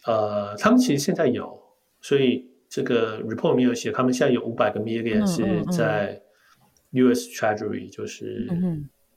[0.04, 1.62] 呃，他们其实现在有，
[2.00, 6.20] 所以这个 report 没有写，他们现在有五百个 million 是在
[6.92, 8.48] US Treasury，就是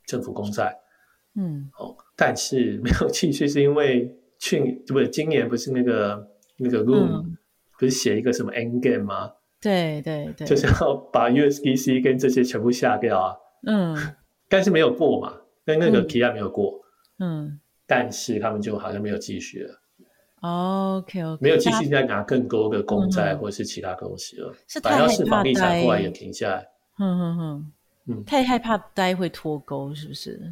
[0.06, 0.78] 政府公债。
[1.36, 7.38] 嗯，哦，但是没有继续，是因为去不是今年不是那个那个 Room、嗯、
[7.80, 9.32] 不是写一个什么 Endgame 吗？
[9.62, 13.36] 对对对， 就是要把 USDC 跟这些全部下掉啊。
[13.67, 13.96] 嗯，
[14.50, 15.34] 但是没有过嘛，
[15.65, 16.82] 那那个提案没有过。
[17.20, 19.78] 嗯，但是他们就好像没有继续了。
[20.41, 24.52] OK OK，没有继续再拿更多的公债或是其他东西了。
[24.67, 26.67] 是太害怕房地产后来也停下来。
[26.98, 27.72] 嗯嗯嗯
[28.08, 30.52] 嗯，太害怕呆会脱钩，是不是？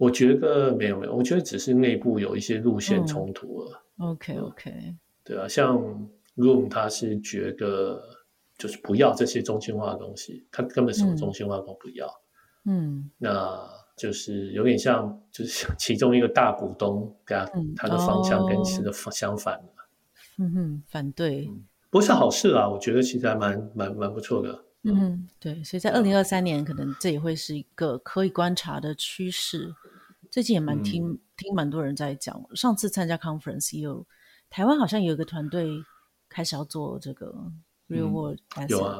[0.00, 3.82] 我觉得没有没有，我觉得只是内部有一些路线冲突了。
[3.98, 5.76] OK OK，对啊，像
[6.36, 8.02] Room 他是觉得
[8.56, 12.08] 就是不要这些中心化的东西，他根本什么中心化都不要。
[12.64, 13.60] 嗯，那
[13.94, 19.60] 就是有点像，就是其中一个大股东，给他、嗯、他的方向跟其实相反。
[20.38, 22.66] 嗯哼，反对，嗯、不是好事啊！
[22.66, 24.64] 我觉得其实还蛮蛮蛮不错的。
[24.84, 29.74] 嗯，对，所以在二零二三年，可能这也会是一个可以观察的趋势。
[30.30, 34.06] 最近也蛮听、嗯、听蛮多人在讲，上次参加 conference 也有
[34.48, 35.68] 台湾好像有一个团队
[36.28, 37.34] 开始要做这个
[37.88, 38.38] real world
[38.68, 38.98] 有啊，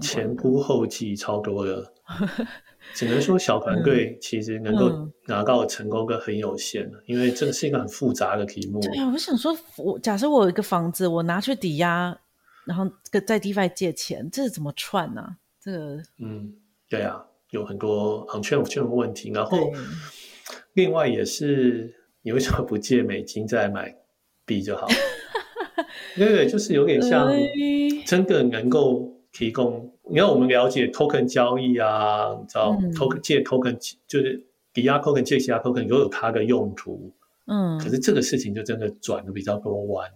[0.00, 1.92] 前仆后继超多的，
[2.94, 8.80] 只能说小团队其实能够拿到成功跟很有限、嗯、因为这个是一个很复杂的题目。
[8.80, 12.18] 对啊，我想说，我假设我有一个房子，我拿去抵押。
[12.64, 12.88] 然后
[13.26, 15.36] 在 DeFi 借钱，这是怎么串呢、啊？
[15.60, 16.54] 这个，嗯，
[16.88, 19.32] 对啊，有很多很圈圈的问题。
[19.32, 19.58] 然后，
[20.74, 23.94] 另外也是，你为什么不借美金再买
[24.44, 24.86] 币就好？
[26.16, 27.30] 对对，就是有点像
[28.06, 29.90] 真的能够提供。
[30.10, 37.12] 你看，我们了解 token 交易啊，你知道、嗯、token 借 token 就是抵押 token 借其他 token 都有它的用途。
[37.46, 40.10] 嗯，可是这个事情就真的转的比较多弯。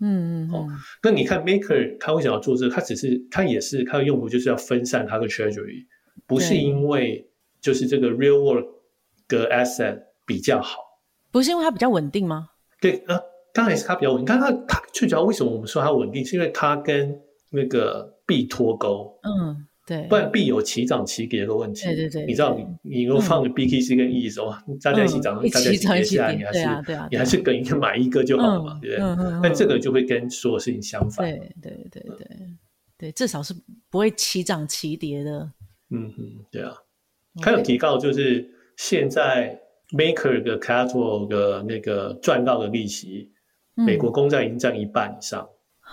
[0.00, 0.68] 嗯嗯，嗯哦，
[1.02, 2.74] 那你看 Maker 他为什么要做这个？
[2.74, 5.86] 他只是他也是他的用途就是要分散他的 Treasury，
[6.26, 7.28] 不是因为
[7.60, 8.66] 就是这个 Real World
[9.38, 10.78] 的 Asset 比较好，
[11.30, 12.50] 不是因为它比较稳定吗？
[12.80, 13.18] 对，呃，
[13.54, 14.26] 当然是它比较稳定。
[14.26, 17.18] 看它它最主要为什么我们说它稳定，是因为它跟
[17.50, 19.18] 那个币脱钩。
[19.22, 19.66] 嗯。
[19.86, 21.84] 对，不然币有齐涨齐跌的问题。
[21.84, 26.60] 对对对，你知道，你如果放个 BTC 跟 ETH 的时候，大家一起涨，大家一起跌下来，你还是
[27.10, 29.40] 你还是等于买一个就好了嘛，对不对？
[29.42, 31.28] 但这个就会跟所有事情相反。
[31.28, 32.28] 对对对对
[32.98, 33.52] 对，至少是
[33.88, 35.50] 不会齐涨齐跌的。
[35.88, 36.72] 嗯嗯，对啊。
[37.42, 38.48] 他有提到，就是
[38.80, 43.30] 现在 Maker 的 Collateral 的那个赚到的利息，
[43.74, 45.46] 美国公债已经占一半以上
[45.80, 45.92] 啊。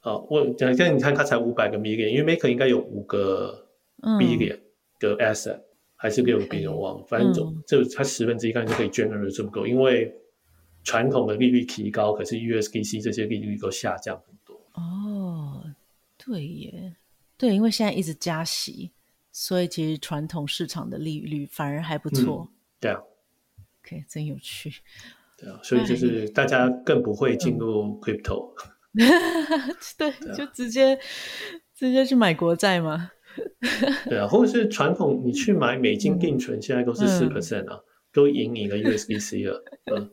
[0.00, 3.68] 哦，我讲，现在你看，它才五百个 million，因为 Maker 应该有五个
[4.00, 4.58] billion
[4.98, 9.68] 的 asset，、嗯、还是六个 billion，我忘了，反正总这它十分之一，看就可以 generate 这么多。
[9.68, 10.10] 因为
[10.82, 14.58] 传统的利率提高，可是 USDC 这些利率都下降很多。
[14.72, 15.62] 哦，
[16.16, 16.96] 对耶，
[17.36, 18.90] 对，因为现在一直加息，
[19.32, 22.48] 所以其实传统市场的利率反而还不错。
[22.50, 23.00] 嗯、对啊
[23.82, 24.72] ，OK，真有趣。
[25.38, 28.52] 对啊，所以就是大家更不会进入 crypto。
[28.98, 29.06] 嗯
[29.96, 30.98] 对，就直接
[31.74, 33.10] 直接去买国债嘛？
[34.06, 37.80] 对啊，或者是传统，你去买美金定存，现在都是四 percent 啊，
[38.12, 39.64] 都赢你的 USDC 了。
[39.94, 40.10] 嗯，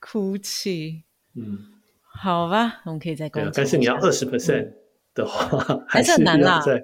[0.00, 1.04] 哭泣。
[1.36, 1.58] 嗯，
[2.02, 3.48] 好吧，我们可以再讲。
[3.54, 4.72] 但是你要二十 percent
[5.14, 6.62] 的话，还是很难啦。
[6.64, 6.82] 对，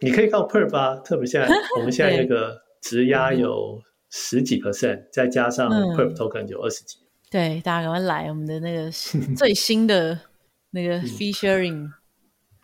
[0.00, 6.98] 你可以靠 Perp 啊，特别现在我们现在那个质押 有十几 percent，再加上 Perp token 就二十几。
[7.30, 8.90] 对，大家赶快来我们的那个
[9.36, 10.18] 最新的
[10.70, 11.92] 那个 fee sharing、嗯。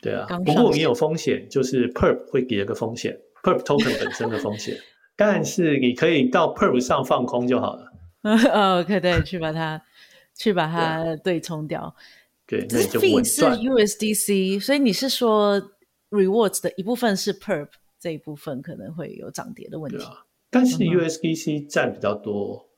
[0.01, 4.77] 对啊，不过也有风险，就是 perp 会给一个风险，perp token 本身的风险。
[5.15, 7.93] 但是你可以到 perp 上放空就好了。
[8.53, 9.81] 哦，可以对，去把它
[10.37, 11.95] 去把它对冲掉。
[12.53, 15.59] 对，那是 USDC，所以你是说
[16.11, 20.05] rewards 的一部分是 perp，这一部分可能会有涨跌的问题。
[20.51, 22.69] 但是 USDC 占比较多。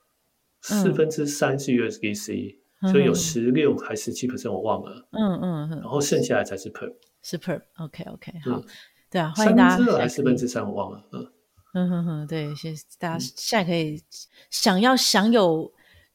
[0.63, 5.09] 四分之三是 USDC，、嗯、所以有十六还是十七 percent 我忘了。
[5.11, 8.65] 嗯嗯，然后剩下来才是 perp，是 perp，OK OK，好，嗯、
[9.11, 9.77] 对啊，欢迎大家。
[9.77, 11.05] 三分之二还是四分之三我忘了。
[11.13, 11.27] 嗯
[11.75, 14.01] 嗯哼哼，对，谢谢大家现在可以
[14.49, 15.74] 想要享有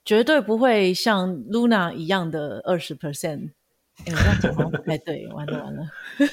[0.10, 3.52] 绝对不会像 Luna 一样的二十 percent，
[4.00, 5.84] 哎，我这样讲好像不太对，完了完了。
[6.18, 6.28] 嗯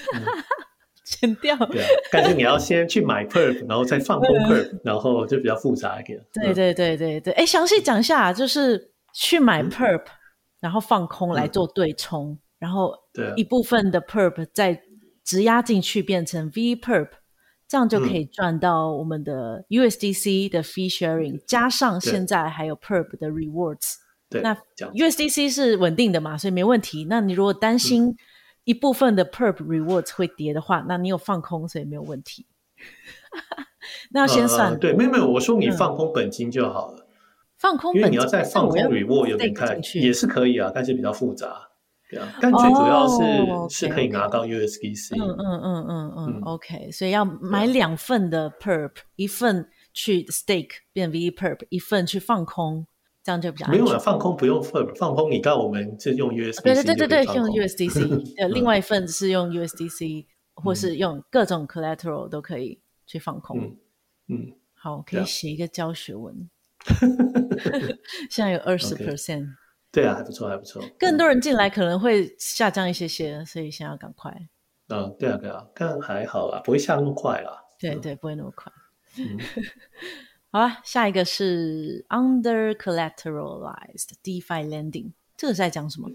[1.05, 1.55] 剪掉。
[1.67, 6.19] 对啊，但是你要先去买 perp，然后再放空 perp，然后就比较复杂一点。
[6.33, 10.05] 对对对对对，哎，详细讲一下，就是去买 perp，
[10.59, 12.95] 然后放空来做对冲，然后
[13.37, 14.81] 一部分的 perp 再
[15.23, 17.09] 直压进去变成 VPerp，
[17.69, 23.95] 这样就可以赚到我们的 USDC 的 fee sharing，加上现在还有 perp 的 rewards。
[24.29, 27.07] 对，那 USDC 是稳定的嘛，所以没问题。
[27.09, 28.17] 那你如果担心，
[28.65, 32.47] 一部分的 perp rewards 会跌的话，那你有放空，所以没有问题。
[34.11, 36.99] 那要先算、呃、对，没有没有，我说你放空本金就好了。
[37.01, 37.07] 嗯、
[37.59, 41.69] 放空本金，因为你要再放空 reward 有点看也是可以啊，但是比较复杂。
[42.17, 45.15] 对啊，但最主要是、哦、是可以拿到 USDC。
[45.17, 52.87] 嗯嗯嗯嗯嗯，嗯，OK，所以要买两份的 perp，一份去 stake 变 VPerp，一份去放空。
[53.23, 63.59] 这样就比较没有了，放空不用放放空，你到我们是用 USDC，对对对对对，用 USDC，呃， 另外一份是用 USDC，或是用各种 collateral 都可以去放空。
[63.59, 63.77] 嗯，
[64.29, 64.53] 嗯。
[64.75, 66.49] 好，可以写一个教学文。
[68.31, 69.49] 现在有二十 percent，
[69.97, 70.83] 对啊，还不错，还不错。
[70.99, 74.31] 更多人进来可能会下降一些些，所以先要赶快。
[74.89, 77.65] 嗯，对啊，对啊，但还好啦，不会下那么快啦。
[77.79, 78.71] 对对，不会那么快。
[79.17, 79.39] 嗯、
[80.53, 86.11] 好啊，下一个是 under collateralized DeFi lending，这个是在讲什么？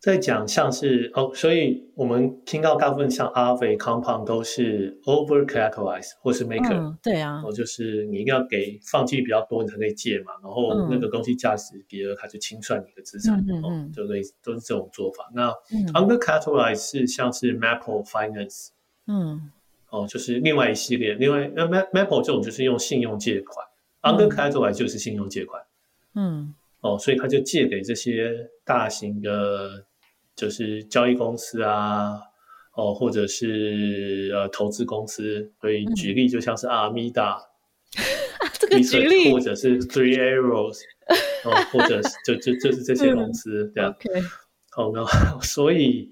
[0.00, 15.30] 在讲像是哦，所以我们听到大部分像 Aave、Compound 都是 over collateralized 或是 Maker，、嗯、对啊，哦，就是你一定要给放弃比较多，你才可以借嘛，然后那个东西价值跌了，他就清算你的资产，嗯、哦，就类似都是这种做法。
[15.34, 18.68] 那、嗯、under collateralized 是像是 Maple Finance，
[19.06, 19.50] 嗯，
[19.90, 23.66] 哦，就是另外一系列，另外那 Maple 这种就是用信用借款、
[24.00, 25.62] 嗯、，under collateralized 就是信用借款，
[26.14, 29.84] 嗯，哦，所以他就借给这些大型的。
[30.40, 32.18] 就是交易公司啊，
[32.74, 37.38] 哦，或者是呃投资公司，所以举例就像是阿米达，
[38.58, 40.80] 这个举例，或者是 Three Arrows，
[41.44, 44.22] 哦，或者是就就就是这些公司，对啊，OK，
[44.70, 45.04] 好，那
[45.44, 46.10] 所以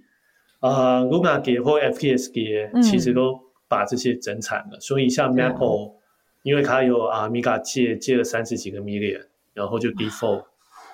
[0.61, 4.79] 啊，Luna 给或 FTX 给，其实都把这些整惨了。
[4.79, 5.95] 所以像 Maple，
[6.43, 10.45] 因为它有阿米达借借了三十几个 million，然后就 default。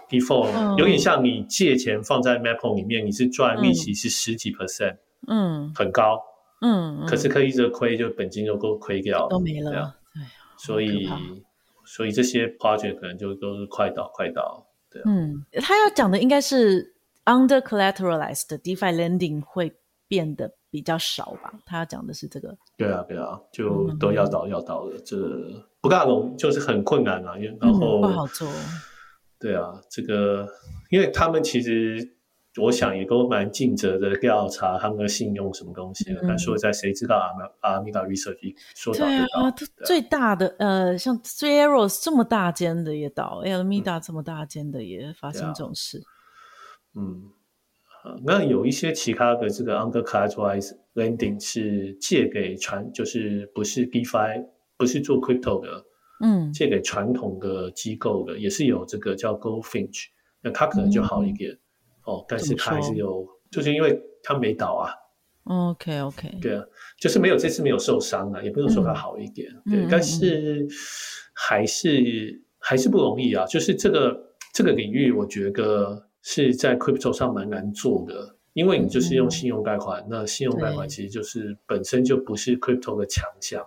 [0.08, 6.20] Default 有点像你借钱放在 Maple 里面，你是赚利息是十几 percent，嗯，很高，
[6.60, 9.94] 嗯，可是可以一直亏，就本金就都亏掉了，都没了，对啊，
[10.56, 11.08] 所以
[11.84, 15.04] 所以这些 project 可能就都是快倒快倒，对，啊。
[15.06, 19.74] 嗯，他要讲的应该是 under collateralized DeFi lending 会
[20.06, 21.52] 变得比较少吧？
[21.64, 25.16] 他要讲的是这个，对啊，对啊，就都要倒要倒了，这
[25.80, 28.48] 不大容就是很困难啊，然后不好做。
[29.44, 30.48] 对啊，这个，
[30.88, 32.16] 因为他们其实，
[32.62, 36.24] 我想也都蛮尽责的调查他们的信用什么东西的。
[36.26, 39.50] 但说实在，谁知道阿米阿米达 research 说倒就倒。
[39.50, 46.00] 对啊，最大的呃，像 Three Arrows 这么大间的也倒，Alameda 这么大间的也发生这种事。
[46.94, 47.24] 嗯，
[48.24, 54.46] 那有一些其他的这个 under collateralized lending 是借给传，就是不是 DeFi，
[54.78, 55.84] 不是做 crypto 的。
[56.20, 60.06] 嗯，借给传统的机构的也是有这个叫 Goldfinch，
[60.40, 61.58] 那它可能就好一点、嗯、
[62.04, 64.92] 哦，但是它还是有，就是因为它没倒啊。
[65.44, 66.64] OK OK，对啊，
[66.98, 70.66] 就是没有这次没有受伤啊，也不能说它好一点，嗯、对，但是
[71.34, 73.44] 还是还是不容易啊。
[73.44, 74.18] 就是这个
[74.54, 83.62] 这个领域，我觉得是在 Crypto 上蛮难做的，因为你就是用信用贷款，嗯、那信用贷款其实就是本身就不是 Crypto 的强项。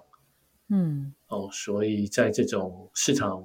[0.69, 3.41] 嗯，哦，所以在这种市场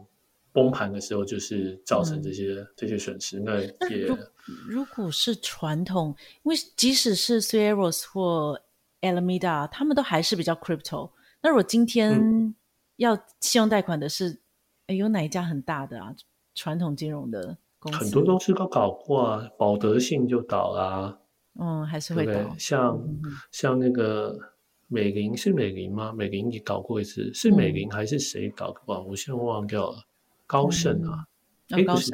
[0.53, 3.39] 崩盘的时候，就是造成这些、嗯、这些损失。
[3.39, 4.19] 那也如，
[4.67, 8.61] 如果是传统，因为即使是 Arrows 或
[9.03, 11.13] Alameda，他们都还是比较 crypto。
[11.43, 12.55] 那如果今天
[12.97, 14.41] 要信用贷款的是，
[14.87, 16.13] 哎、嗯，有哪一家很大的啊？
[16.57, 21.19] 传统金融的公司很多都是都搞过啊，保德信就倒啦、啊。
[21.61, 22.55] 嗯，还是会倒。
[22.59, 24.52] 像、嗯、像那个。
[24.93, 26.13] 美林是美林吗？
[26.13, 28.97] 美林你搞过一次，是美林还是谁搞过？
[28.97, 30.05] 嗯、我现在忘掉了。
[30.47, 31.27] 高盛啊，
[31.71, 32.13] 哎、嗯，不是，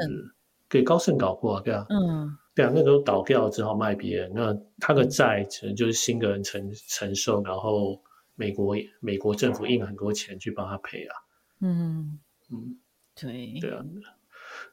[0.69, 4.31] 给高盛搞过啊，对啊，嗯，对啊，那时候倒掉了，只好卖别人。
[4.33, 8.01] 那他的债只能就是新的人承承受，然后
[8.37, 11.15] 美国美国政府印很多钱去帮他赔啊。
[11.63, 12.19] 嗯
[12.53, 12.79] 嗯，
[13.21, 13.85] 对对啊。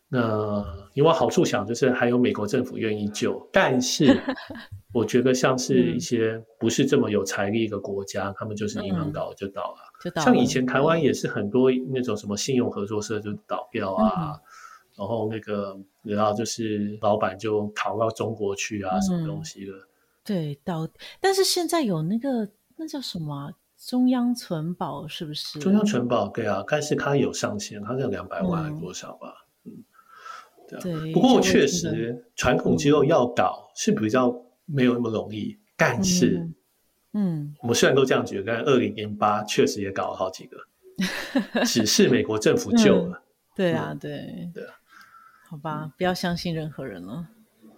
[0.08, 0.64] 那
[0.94, 4.06] 你往好处想，就是还有美国政府愿意救，但是
[4.94, 9.78] 我觉得像是一些不是这么有财力的国家，嗯、他们就是银行倒就倒了。
[9.80, 14.40] 嗯、就倒了像以前台湾也是很多那种什么信用合作社就倒掉啊，嗯、
[14.96, 19.72] 然后那个然后就是老板就逃到中国去啊，嗯、什么东西的。
[20.24, 20.88] 对，倒。
[21.20, 25.60] 但是现在有那个那叫什么、啊、中央存保是不是？
[25.60, 29.34] 中央存保对啊，但是它有上限，它是两百万还是多少吧？
[30.68, 34.34] 对，不过确实，传统机构要倒是比较
[34.66, 35.58] 没有那么容易。
[35.78, 36.50] 但是，
[37.14, 40.58] 嗯，我们虽然都这样觉得，但二零零八确实也搞了好几个，
[41.66, 43.22] 只是美国政府 救了。
[43.56, 44.74] 对啊，对对啊，
[45.50, 47.28] 好吧，不要相信任何人了，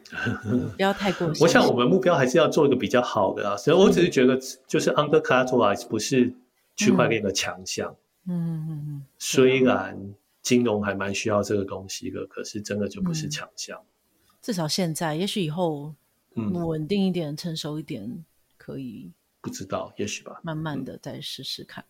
[0.78, 1.28] 不要太过。
[1.42, 6.34] 我想我们目标还是要做一个比较好的啊，所以我只是觉得，就是 under collateralized 不是
[6.76, 7.96] 区块链的强项。
[8.28, 10.14] 嗯嗯嗯，虽然。
[10.48, 13.78] 金融还蛮需要这个东西的，可是真的就不是强项。
[13.78, 15.94] 嗯，至少现在，也许以后
[16.36, 18.24] 稳定一点、嗯、成熟一点，
[18.56, 20.40] 可以不知道，也许吧。
[20.42, 21.84] 慢慢的再试试看。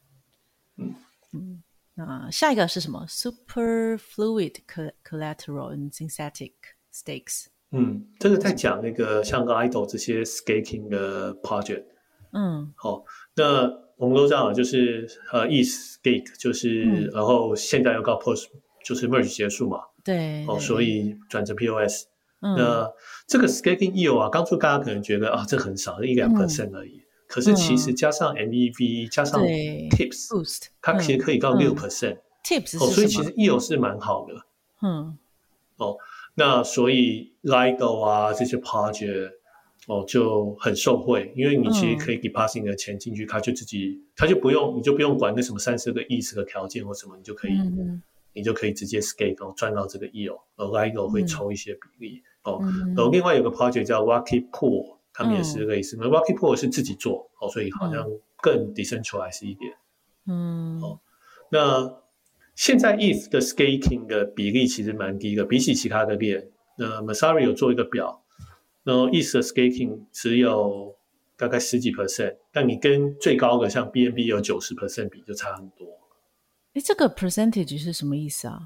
[0.78, 0.96] 嗯
[1.34, 1.62] 嗯，
[1.94, 4.62] 那下一个是什么？Superfluid
[5.04, 6.54] collateral and synthetic
[6.92, 7.46] stakes。
[7.70, 11.86] 嗯，这个在讲那个像个 idol 这些 skating 的 project。
[12.32, 13.06] 嗯，好，
[13.36, 13.87] 那。
[13.98, 18.46] 我们都知道，就是呃，ETH stake 就是，嗯、然后现在又告 Post
[18.84, 22.06] 就是 merge 结束嘛，对，哦，所以转成 POS。
[22.40, 22.94] 嗯、那
[23.26, 26.98] 这个 staking yield 啊，当初大家可能觉得啊，这很少，一两 percent 而已。
[26.98, 32.20] 嗯、可是其实加上 MEV、嗯、加上 Tips Boost，它其实可以到六 percent。
[32.44, 34.34] Tips 哦，所以其实 yield 是蛮好的。
[34.84, 35.18] 嗯，
[35.78, 35.98] 哦，
[36.36, 39.32] 那所以 Lido 啊这些 project
[39.88, 48.02] 哦就很受惠，因为你其实可以给 passing 的钱进去，他、嗯、就自己他就不用你就不用管那什么三十个 ETH 的条件或什么，你就可以、嗯、
[48.34, 52.22] 你就可以直接 scale 哦赚到这个 yield，而 LIGO 会抽一些比例。
[52.44, 52.60] 嗯、哦，
[52.96, 58.08] 然后另外有个 project 叫 Rocket Pool，他们也是类似，那、嗯、Rocket Pool 是自己做哦，所以好像
[58.42, 59.74] 更 decentralized 一点。
[60.28, 61.00] 嗯，哦，
[61.52, 62.02] 那。
[62.58, 66.44] 现在 ETH 的 skating 的比例其实蛮低的，比起其他的链，
[66.76, 68.20] 那 Messari 有做一个表，
[68.88, 70.96] 然后 ETH 的 staking 只有
[71.36, 75.86] 大概十几 percent，但你跟最高的像 BNB 有九十 percent 比就差很多。
[76.74, 78.58] 哎，这个 percentage 是什么意思啊？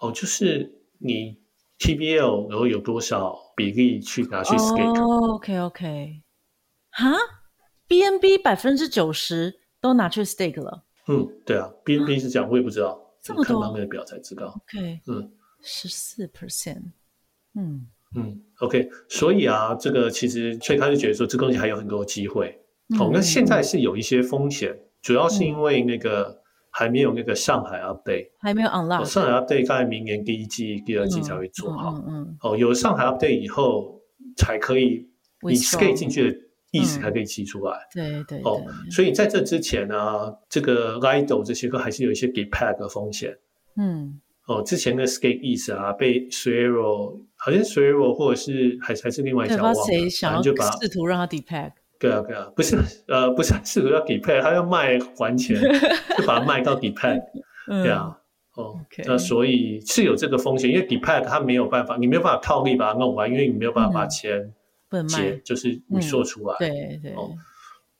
[0.00, 1.38] 哦，就是你
[1.78, 4.98] TBL 然后有多少比例去拿去 stake？
[4.98, 6.22] 哦，OK OK，
[6.92, 7.12] 哈
[7.86, 10.86] ，BNB 百分之九十都拿去 stake 了。
[11.08, 12.98] 嗯，对啊，BNB 是这样，我也不知道。
[13.20, 14.46] 这么看他们的表才知道。
[14.46, 16.92] OK，嗯，十四 percent，
[17.54, 22.56] 嗯嗯，OK，所以啊，这个其实所以他就觉得说，这东西还有很多机会。
[22.90, 26.40] 嗯、哦，那现在是有一些风险，嗯、主要是因为那个
[26.70, 29.04] 还没有那个上海 update，还没有 unlock、哦。
[29.04, 32.02] 上海 update 大概明年第一季、第二季才会做好。
[32.06, 32.36] 嗯。
[32.42, 34.00] 哦，有上海 update 以后
[34.36, 35.08] 才可以
[35.42, 36.38] 你 skate 进去的。
[36.72, 43.34] 意思才可以提出来，嗯、对，对对哦，所以在这之前呢、啊，这个 Lido 这些个还是有一些 d e p a c 的风险，
[43.76, 51.70] 嗯，哦，之前的 Skate East 啊，被 Suero 好像 Suero 或者是还还是另外一家忘了，谁想要就把试图让他 Depeg，
[52.00, 52.76] 对啊对啊，不是
[53.06, 55.56] 呃不是试图要 Depeg，他要卖还钱，
[56.18, 57.22] 就把它卖到 depack
[57.66, 58.18] 对啊，
[58.56, 64.38] 哦.那所以是有这个风险，因为 Depeg 它没有办法，你没有办法套利把它弄完，因为你没有办法把钱。
[64.38, 64.52] 嗯
[64.88, 67.28] 不能卖，就是你说出来，嗯、对对、哦、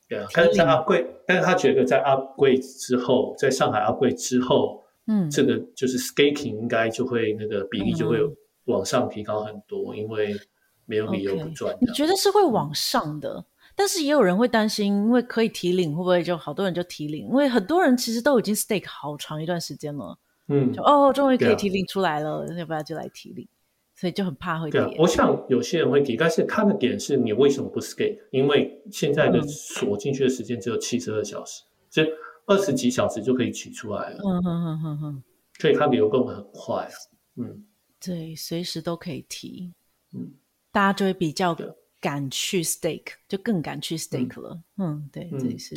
[0.08, 0.28] 对啊。
[0.32, 8.18] 但是在 upgrade，但是他觉得在 upgrade 之后，在上海 upgrade 之后，嗯，这个就是 skating 应该就会那个比例就会
[8.66, 10.36] 往上提高很多，嗯、因为
[10.84, 11.74] 没有理由不赚。
[11.74, 13.44] Okay, 你觉得是会往上的？
[13.74, 17.26] 但是也有人会担心，因为可以提领，会不会就好多人就提领？
[17.26, 23.46] 因为很多人其实都已经 stake 好长一段时间了，嗯，就哦，终于可以提领出来了，要不要就来提领？
[23.94, 24.80] 所以就很怕会跌。
[24.80, 28.18] 对啊，我想有些人会提，但是他的点是你为什么不 stake？
[28.30, 32.06] 因为现在的锁进去的时间只有七十二小时，这
[32.46, 34.18] 二十几小时就可以取出来了。
[34.22, 35.22] 嗯哼哼哼哼，
[35.58, 36.88] 所以它流动很快。
[37.36, 37.64] 嗯，
[38.06, 39.72] 对，随时都可以提。
[40.12, 40.32] 嗯，
[40.70, 41.56] 大家就会比较
[42.00, 44.62] 敢去 stake，就更敢去 stake 了。
[44.76, 45.74] 嗯，嗯对，这也是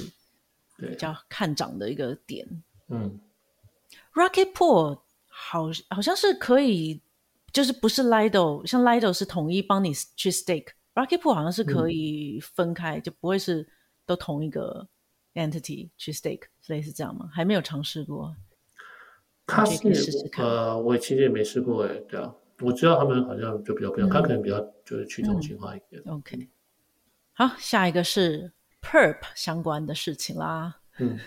[0.78, 2.48] 比较看涨的一个点。
[2.88, 3.20] 嗯
[4.14, 7.02] ，Rocket Pool 好好像是可以。
[7.52, 13.68] 就是不是 Lido，像 Lido 是统一帮你去 stake，Rocket Pool 好像是可以分开，嗯，就不会是
[14.06, 14.88] 都同一个
[15.34, 17.28] entity 去 stake，类似这样吗？
[17.34, 18.36] 还没有尝试过。
[19.50, 19.82] 他是
[20.38, 26.16] 呃，我其实也没试过诶，对啊，我知道他们好像就比较不一样，他，嗯、可能比较就是去中心化一点，嗯。
[26.16, 26.48] OK，
[27.34, 30.78] 好，下一个是 Perp 相关的事情啦。
[31.00, 31.18] 嗯，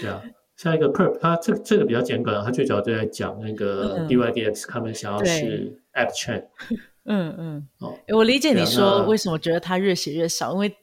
[0.00, 0.22] 对啊。
[0.54, 6.44] 下一个 Perp，它这这个比较简短，它最主要就在讲那个 DYDX，他们想要是 App Chain。
[7.04, 7.68] 嗯嗯。
[7.78, 10.76] 哦，我理解你说为什么觉得它越写越少，因为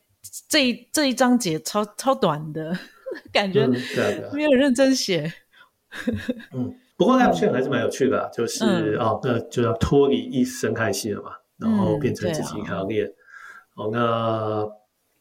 [0.49, 2.77] 这一这一章节超超短的
[3.31, 3.65] 感觉，
[4.33, 5.31] 没有认真写。
[6.53, 13.11] 嗯，不过 App Chain 还是蛮有趣的，啊，就是哦，那就要脱离 ETH 生态系了嘛，然后变成自己一条链。
[13.75, 14.67] 哦，那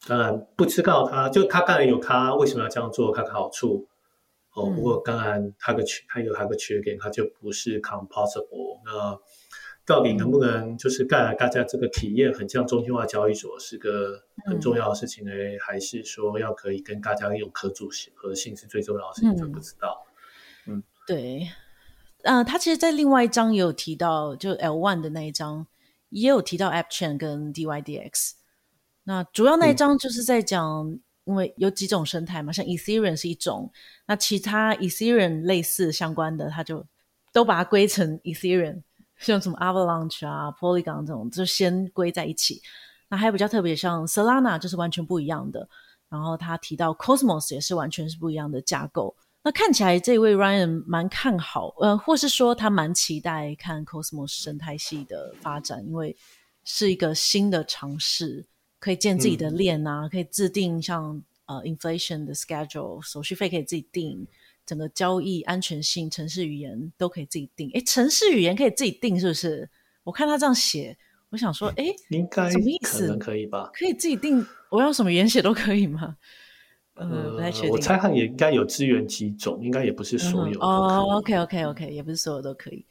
[0.07, 3.87] 当然不知道它，就它当然有它为什么要这样做，它的好处。
[4.53, 8.79] 哦，不过当然它的缺，它有它的缺点，它就不是 composable。
[8.83, 9.17] 那
[9.85, 15.31] 到底能不能就是带来大家这个体验很像中心化交易所，是个很重要的事情呢？
[15.31, 19.35] 嗯、还是说要可以跟大家有可组合性是最重要的事情？
[19.37, 20.05] 就不知道。
[20.65, 21.49] 嗯，对。
[22.23, 25.65] 呃，他其实，在另外一章也有提到，就 L one 的那一章
[26.09, 28.31] 也有提到 App Chain 跟 DYDX。
[29.03, 30.87] 那主要那一章就是在讲。
[30.87, 33.71] 嗯因为有几种生态嘛，像 Ethereum 是一种，
[34.07, 36.83] 那其他 Ethereum 类似相关的，他就
[37.31, 38.81] 都把它归成 Ethereum，
[39.19, 42.59] 像什么 Avalanche 啊、Polygon 这种，就先归在一起。
[43.09, 45.69] 那还有比较特别，像 Solana 就是完全不一样的。
[46.09, 49.15] 然后他提到 Cosmos 也是完全是不一样的架构。
[49.43, 56.15] 那看起来这位 Ryan 蛮看好，呃，或是说他蛮期待看 Cosmos 生态系的发展，因为
[56.63, 58.45] 是一个新的尝试。
[58.81, 64.25] 可以建自己的链啊，嗯、可以制定像呃 inflation 的 schedule，手续费可以自己定，
[64.65, 67.69] 整个交易安全性、城市语言都可以自己定。
[67.71, 69.69] 诶，城市语言可以自己定是不是？
[70.05, 70.97] 我看他这样写，
[71.29, 73.01] 我想说，哎，应该什么意思？
[73.01, 73.69] 可能可以吧？
[73.73, 76.15] 可以自己定，我要什么语言写都可以吗？
[76.99, 77.71] 呃，不太确定。
[77.71, 80.59] 我猜它也应该有支援几种，应该也不是所有。
[80.59, 82.85] 哦，OK，OK，OK，也不是所有都可以。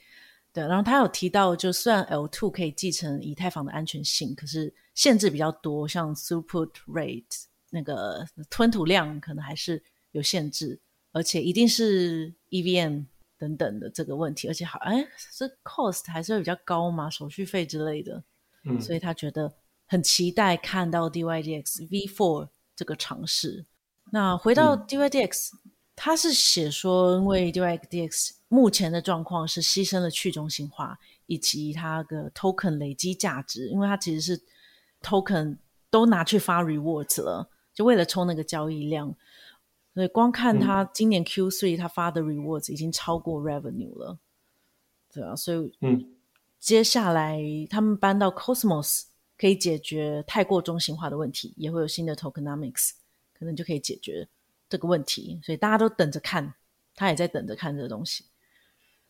[0.53, 9.81] 对，然后他有提到，就虽然 L2 可以继承以太坊的安全性，可是限制比较多，像 throughput rate 那个吞吐量可能还是
[10.13, 10.81] 有限制，
[11.13, 13.05] 而且一定是 EVM
[13.37, 15.07] 等等的这个问题，而且好，哎，
[15.37, 18.25] 这 cost 还是会比较高嘛，手续费之类的。
[18.65, 19.53] 嗯，所以他觉得
[19.87, 23.67] 很期待看到 DYDX V4 这个尝试。
[24.11, 34.43] 那回到 DYDX，嗯，他是写说，因为 DYDX 目前的状况是牺牲了去中心化以及它的 token 累积价值，因为它其实是
[35.03, 35.59] token
[35.91, 39.15] 都拿去发 rewards 了，就为了冲那个交易量。
[39.95, 44.17] 所以光看他今年 Q3 他发的 rewards 已经超过 revenue 了，
[45.13, 46.15] 对啊，所以嗯，
[46.61, 49.07] 接下来他们搬到 Cosmos
[49.37, 52.93] 可以解决太过中心化的问题，也会有新的 tokenomics，
[53.39, 54.29] 可能就可以解决
[54.69, 55.41] 这个问题。
[55.43, 56.55] 所以大家都等着看，
[56.95, 58.25] 他也在等着看这个东西。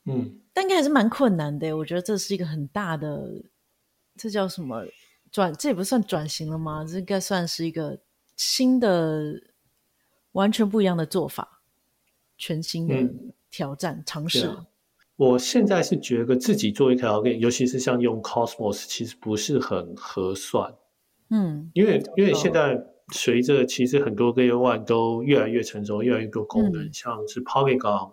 [0.04, 1.76] 嗯，但应该还是蛮困难的。
[1.76, 3.42] 我觉得这是一个很大的，
[4.16, 4.84] 这叫什么
[5.30, 5.52] 转？
[5.54, 6.84] 这也不算转型了吗？
[6.88, 7.98] 这应该算是一个
[8.36, 9.34] 新的、
[10.32, 11.60] 完全不一样的做法，
[12.36, 12.94] 全新的
[13.50, 14.66] 挑战、嗯、尝试、啊。
[15.16, 20.74] 我现在是觉得自己做一条链，尤其是像用 Cosmos，其实不是很合算。
[21.30, 22.80] 嗯，因为因为现在
[23.12, 28.12] 随着其实很多 Layer One 都越来越成熟，越来越多功能，嗯、像是 Polygon，、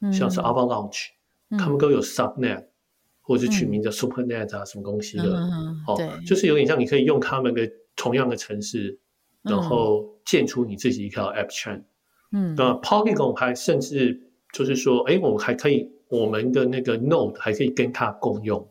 [0.00, 1.08] 嗯、像是 Avalanche。
[1.50, 2.68] 他们都有 subnet，、嗯、
[3.22, 8.98] 或者是取名叫 supernet 啊，什么东西的，嗯、哦，就是有点像你可以用他们的同样的城市，
[9.44, 11.84] 嗯、然后建出你自己一条 app chain。
[12.32, 14.20] 嗯，那 Polygon 还甚至
[14.52, 18.68] 就是说，哎，我们还可以，我们的那个 node 还可以跟它共用，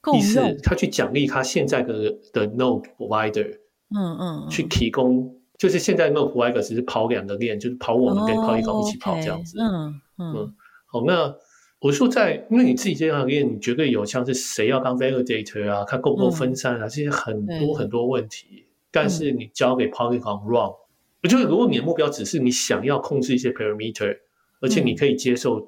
[0.00, 3.58] 共用，意思他去奖励他现在的的 node provider，
[3.94, 10.54] 嗯嗯，去提供，就是现在 node provider 只是跑两个链，就是跑我们跟 Polygon 一起跑这样子，嗯嗯，嗯，
[10.86, 11.34] 好，那。
[11.80, 18.66] 我说在，因为你自己这样链，你绝对有像是谁要当 validator 啊，它够不够分散啊，嗯、这些很多很多问题。
[18.90, 20.74] 但是你交给 Polygon run，
[21.22, 24.18] 我觉得如果你的目标只是你想要控制一些 parameter，
[24.60, 25.66] 而且你可以接受，嗯、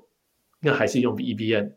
[0.62, 1.74] 那还是用 EBN。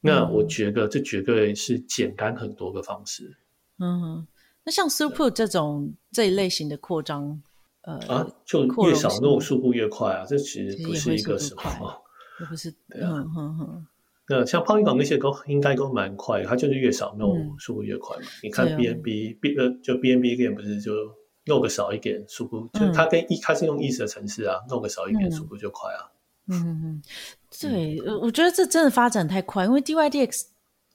[0.00, 3.36] 那我觉得这绝对是简单很多的方式。
[3.78, 4.26] 嗯，
[4.66, 7.40] 那像 Throughput 这种这一类型的扩张，
[7.82, 11.62] 呃，啊，就越少 node 速度越快啊，这其实不是一个什么。
[12.50, 13.86] 不是，嗯哼哼。
[14.28, 18.24] 那像 Polygon 那些都应该都蛮快，它就是越少弄速度越快嘛。
[18.42, 20.92] 你看 BNB，B 呃就 BNB 店不是就
[21.44, 26.10] 弄个少一点速度，就它跟一它是用 ETH 的城市啊，弄个少一点速度就快啊。
[26.48, 27.02] 嗯嗯嗯，
[27.60, 30.42] 对，我觉得这真的发展太快，因为 DYDX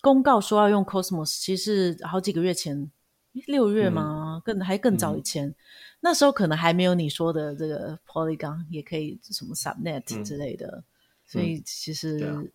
[0.02, 2.92] 公告说要用 Cosmos，其实好几个月前，
[3.48, 4.42] 六月吗？
[4.44, 5.54] 更还更早以前，
[6.02, 10.84] 那时候可能还没有你说的这个 Polygon 也可以什么 Subnet 之类的。
[11.26, 12.52] 所以其实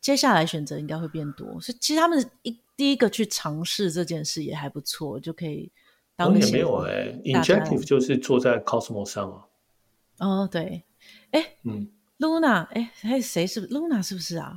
[0.00, 5.72] 接下来选择应该会变多，所以其实他们一第一个去尝试这件事也还不错，就可以
[6.14, 9.46] 当也没有哎、欸、，Injective 就是坐在 Cosmos 上啊。
[10.18, 10.84] 哦，对，
[11.32, 14.56] 哎，嗯，Luna，哎，还有谁是 Luna 是不是啊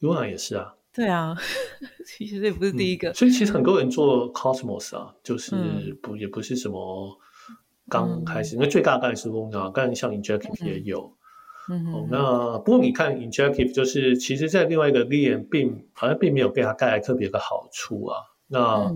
[0.00, 0.74] ？Luna 也是啊。
[0.94, 1.34] 对啊，
[2.06, 3.14] 其实这也不是第一个、嗯。
[3.14, 5.54] 所以其实很多人做 Cosmos 啊，就是
[6.00, 7.18] 不、嗯、也不是什么
[7.88, 11.12] 刚开始，嗯、因为最大概是 Luna，但像 Injective 也有。
[11.66, 18.18] 嗯那不过你看，Injective 就是其实，在另外一个链并好像并没有给它带来特别的好处啊。
[18.48, 18.94] 那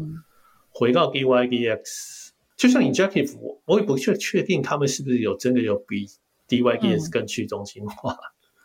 [0.68, 2.28] 回到 DYDX，
[2.58, 6.06] 就像 Injective，我我也不确确定他们是不是有真的有比
[6.46, 8.14] DYDX 更去中心化，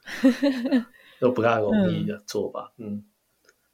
[0.70, 0.86] 嗯、
[1.22, 2.74] 都不太容易的做吧。
[2.78, 3.04] 嗯，嗯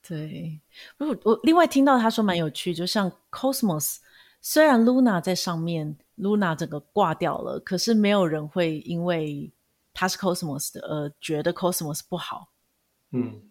[0.10, 0.60] 对。
[0.98, 3.98] 我我另外听到他说蛮有趣，就像 Cosmos，
[4.42, 9.52] 虽然 Luna 在上面，Luna 整个挂掉了，可是没有人会因为
[9.94, 12.50] 它是 Cosmos 的，而，觉得 Cosmos 不好。
[13.12, 13.42] 嗯，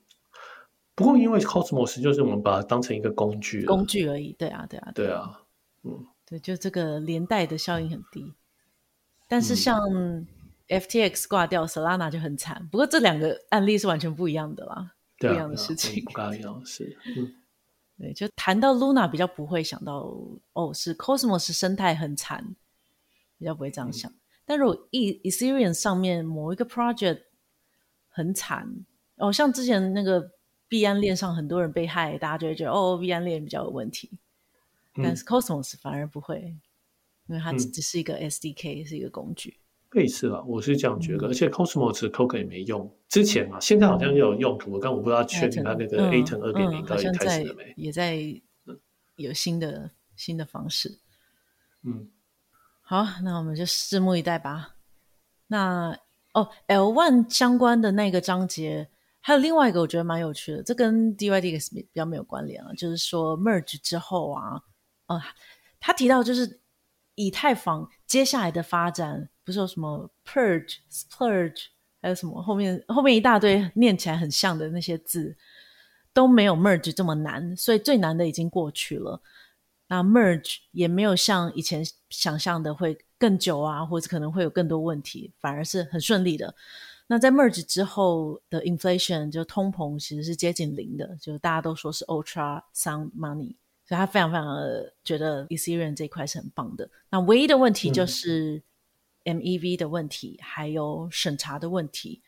[0.95, 4.33] 不过因为 Cosmos 就是我们把它当成一个工具，工具而已。
[4.33, 5.43] 对啊，对啊，对啊。
[5.85, 8.35] 嗯，对，就这个连带的效应很低。
[9.29, 9.81] 但是像
[10.69, 12.67] FTX 挂掉，Solana 就很惨。
[12.71, 16.97] 不过这两个案例是完全不一样的啦，不一样的事情，不一样是。
[17.17, 17.35] 嗯，
[17.99, 20.15] 对，就谈到 Luna 比较不会想到，
[20.53, 22.55] 哦，是 Cosmos 生态很惨，
[23.39, 24.11] 比较不会这样想。
[24.11, 24.15] 嗯
[24.49, 27.25] 但如果 E Ethereum 上面某一个 project
[28.09, 28.67] 很惨
[29.17, 30.33] 哦，像之前那个
[30.69, 34.09] 币安链上很多人被害，大家就会觉得哦，币安链比较有问题。
[34.95, 36.57] 嗯、但是 Cosmos 反而不会，
[37.27, 39.59] 因为它只是一个 SDK，、嗯、是一个工具。
[39.99, 41.27] 类似啊，我是这样觉得。
[41.27, 47.75] 嗯、而且 Cosmos token 也没用，之前嘛，现在好像又有用途，嗯、但我不知道确定它那个 Atom 二点零到底开始了没？
[47.77, 48.17] 也在
[49.17, 50.99] 有新的新的方式。
[51.83, 52.09] 嗯，
[52.83, 54.77] 好，那我们就拭目以待吧。
[55.49, 55.99] 那
[56.35, 58.89] 哦，L1 相关的那个章节，
[59.21, 64.61] 还有另外一个我觉得蛮有趣的，这跟 DYDX 比较没有关联啊，就是说 Merge 之后啊，
[65.07, 65.21] 呃，
[65.81, 66.61] 他提到就是
[67.15, 71.69] 以太坊接下来的发展，不是有什么 Purge、Splurge，
[72.03, 75.35] 还有什么后面后面一大堆念起来很像的那些字，
[76.13, 79.23] 都没有 Merge 这么难，所以最难的已经过去了。
[79.87, 86.55] 那 Merge 也没有像以前想象的会更久啊，或者可能会有更多问题，反而是很顺利的。
[87.07, 96.87] 那在 Merge 之后的 Inflation 就通膨其实是接近零的，就大家都说是 Ultra Sound Money，所以他非常非常的觉得 Ethereum 这一块是很棒的。
[97.09, 98.63] 那唯一的问题就是
[99.35, 102.23] MEV 的问题，嗯、还有审查的问题。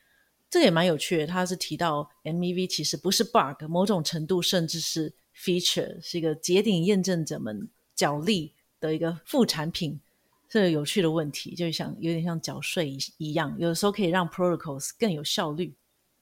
[0.48, 5.14] 这个也蛮有趣的，他是提到 MEV 其实不是 bug，某种程度甚至是。
[5.32, 9.98] Feature 是一个节点验证者们角力的一个副产品，
[10.46, 15.74] 这个有趣的问题，就像有点像缴税一样，有的时候可以让 protocols 更有效率，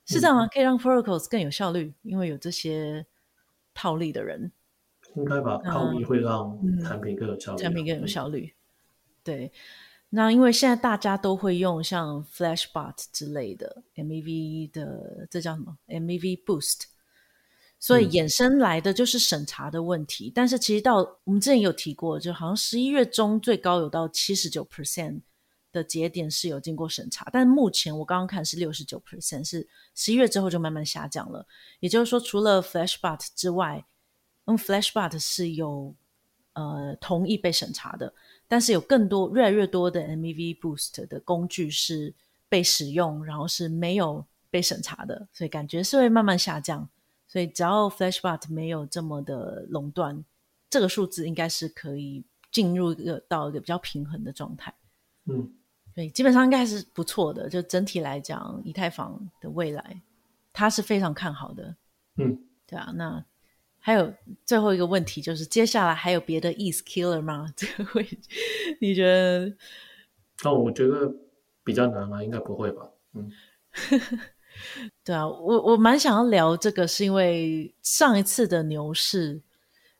[0.06, 0.46] 是这样吗？
[0.46, 3.04] 可以让 protocols 更有效率，因为有这些
[3.74, 4.52] 套利的人，
[5.16, 5.58] 应该吧？
[5.64, 8.54] 套利会让产品更有效率，产品更有效率。
[9.24, 9.50] 对，
[10.10, 16.84] 那因为现在大家都会用像 Flashbot 之类的 MEV 的，这叫什么？MEV Boost。
[17.80, 25.20] 所以衍生来的就是审查的问题，嗯、但是其实到我们之前有提过，就好像十一月中最高有到七十九 percent
[25.70, 31.46] 的节点是有经过审查，但目前我刚刚看是六十九 percent，是十一月之后就慢慢下降了。
[31.78, 33.86] 也就是说，除了 Flashbot 之外，
[34.46, 35.94] 嗯，Flashbot 是有
[36.54, 38.12] 呃同意被审查的，
[38.48, 42.14] 但是有更多越来越多的 MEV Boost 的工具是
[42.48, 46.88] 被使用，然后是没有被审查的，所以感觉是会慢慢下降。
[47.26, 50.24] 所以只要 Flashbot 没有这么的垄断，
[50.70, 54.74] 这个数字应该是可以进入一个到一个比较平衡的状态。
[55.26, 55.52] 嗯，
[55.94, 57.46] 所以基本上应该是不错的。
[57.50, 60.00] 就整体来讲，以太坊的未来，
[60.54, 61.76] 它是非常看好的。
[62.16, 62.90] 嗯，对啊。
[62.94, 63.22] 那
[63.80, 64.12] 还有
[64.44, 67.52] 最后一个问题，就是接下来还有别的 ETH killer 吗？
[67.56, 68.06] 这个会
[68.80, 69.52] 你觉得？
[70.44, 71.12] 哦，我觉得
[71.64, 72.88] 比较难啊，应该不会吧？
[73.14, 73.30] 嗯。
[75.04, 79.40] 对啊，我我蛮想要聊这个，是因为上一次的牛市，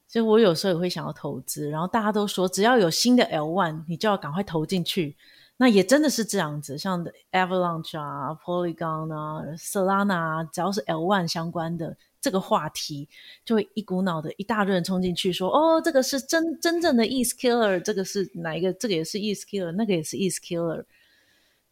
[0.09, 5.17] 就我有时候也会想要投资，然后大家都说只要有新的 L one，你就要赶快投进去。
[5.59, 13.09] 那也真的是这样子，像 Avalanche 啊、Polygon 啊、Solana 啊，只要是 L one 相关的这个话题，
[13.45, 18.73] 就会一股脑的一大堆人冲进去说：“哦，这个是真真正的 ETH Killer，这个是哪一个？
[18.73, 20.85] 这个也是 ETH Killer，那个也是 ETH Killer。”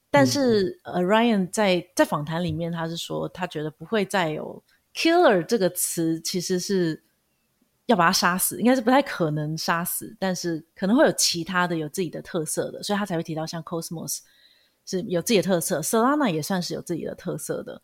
[0.09, 4.63] 但是，呃，Ryan 在在访谈里面，他是说，他觉得不会再有
[4.95, 7.03] “killer” 这个词，其实是
[7.85, 14.21] 要把他杀死，应该是不太可能杀死，但是可能会有其他的有自己的特色的，所以他才会提到像 Cosmos
[14.87, 17.83] 是有自己的特色，Solana 也算是有自己的特色的，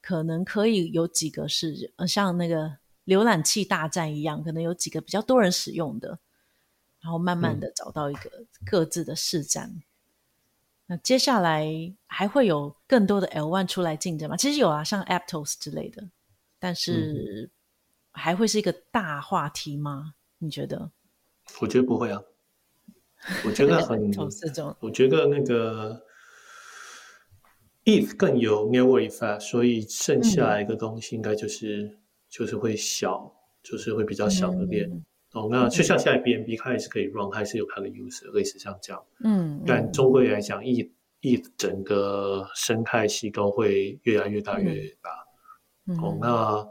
[0.00, 6.18] 可能可以有几个是呃像那个浏览器大战一样，可能有几个比较多人使用的，
[7.00, 8.30] 然后慢慢的找到一个
[8.64, 9.68] 各自的市占。
[9.68, 9.82] 嗯
[10.90, 11.68] 那接下来
[12.06, 14.38] 还会有更多的 L one 出来竞争吗？
[14.38, 16.02] 其实有啊，像 Aptos 之类的，
[16.58, 17.50] 但是
[18.10, 20.14] 还会是一个大话题吗？
[20.38, 20.90] 你觉得？
[21.60, 22.22] 我觉得不会啊，
[23.44, 24.10] 我觉得 很，
[24.80, 26.02] 我觉得那个
[27.88, 31.96] ETH 更有 network effect，所以剩下来一个东西应该就是、嗯、
[32.28, 33.32] 就是会小，
[33.62, 34.88] 就是会比较小的链。
[34.90, 39.04] 嗯哦，那就像现在 BNB 它也是可以 run，还是有它的 user，类似像这样。
[39.22, 45.10] 嗯，但终归来讲，ETH ETH 整个生态系都会越来越大，越来越大。
[45.86, 46.68] 嗯、哦，那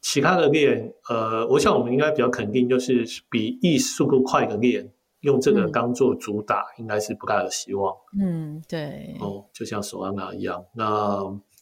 [0.00, 4.92] 其他的链，呃，我想我们应该比较肯定，就是比 ETH 速度快的链，
[5.24, 7.94] 用这个当做主打，应该是不大有希望。
[8.18, 9.16] 嗯，对。
[9.20, 10.64] 哦，就像 Solana 一样。
[10.74, 11.18] 那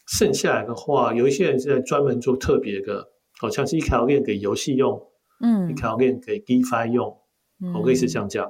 [0.06, 3.08] 剩下来的话，有一些人是在专门做特别的，
[3.38, 5.00] 好、哦、像是一条链给游戏用。
[5.40, 7.18] 嗯，一条链给 DeFi 用，
[7.60, 8.48] 嗯、类似像这样。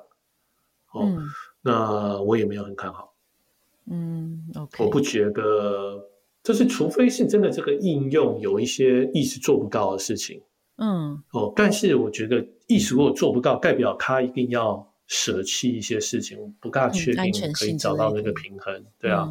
[0.93, 1.23] 哦，嗯、
[1.63, 3.15] 那我也没有很看好。
[3.91, 6.07] 嗯，OK，我不觉得，
[6.43, 10.43] 就是除非是真的这个应用有一些 ETH 做不到的事情。
[10.77, 18.75] 嗯，哦，但是我觉得 ETH 如果做不到，代表他一定要舍弃一些事情，不大确定可以找到那个平衡。
[18.75, 19.29] 嗯、对啊，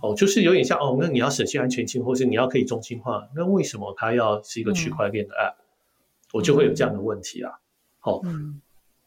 [0.00, 5.62] 哦，就是有点像哦，那你要舍弃安全性，或是你要可以中心化，那为什么它要是一个区块链的 App？、嗯
[6.32, 7.52] 我就会有这样的问题啊，
[7.98, 8.22] 好，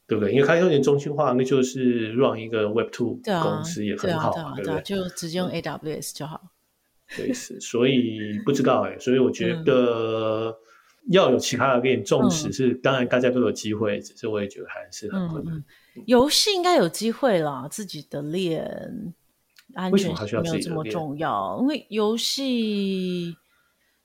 [0.05, 0.31] 对不对？
[0.31, 4.81] 因为它有点中心化，那就是 run 一个 Web Two 公司也很好，对不对？
[4.83, 6.39] 就直接用 AWS 就好。
[7.17, 10.55] 对，是，所以不知道哎，所以我觉得
[11.11, 15.63] 要有其他的给你重视是当然大家都有机会，只是我也觉得还是很困难。
[16.05, 19.13] 游戏应该有机会啦，自己的链
[19.73, 23.35] 安全没有这么重要，因为游戏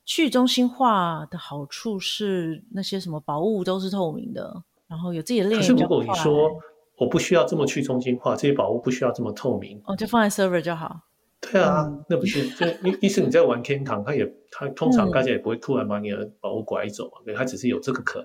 [0.05, 5.61] 去中心化的好处是那些什么宝物都是透明的，然后有自己的链。
[5.61, 6.51] 可是如果你说
[6.97, 11.01] 我不需要这么去中心化，这些宝物不需要这么透明，哦，就放在 server 就好。
[11.41, 18.21] 对啊，嗯、那不是就意意思你在玩天堂，他也他通常大家也不会突然把你的宝物拐走嘛，他只是有这个可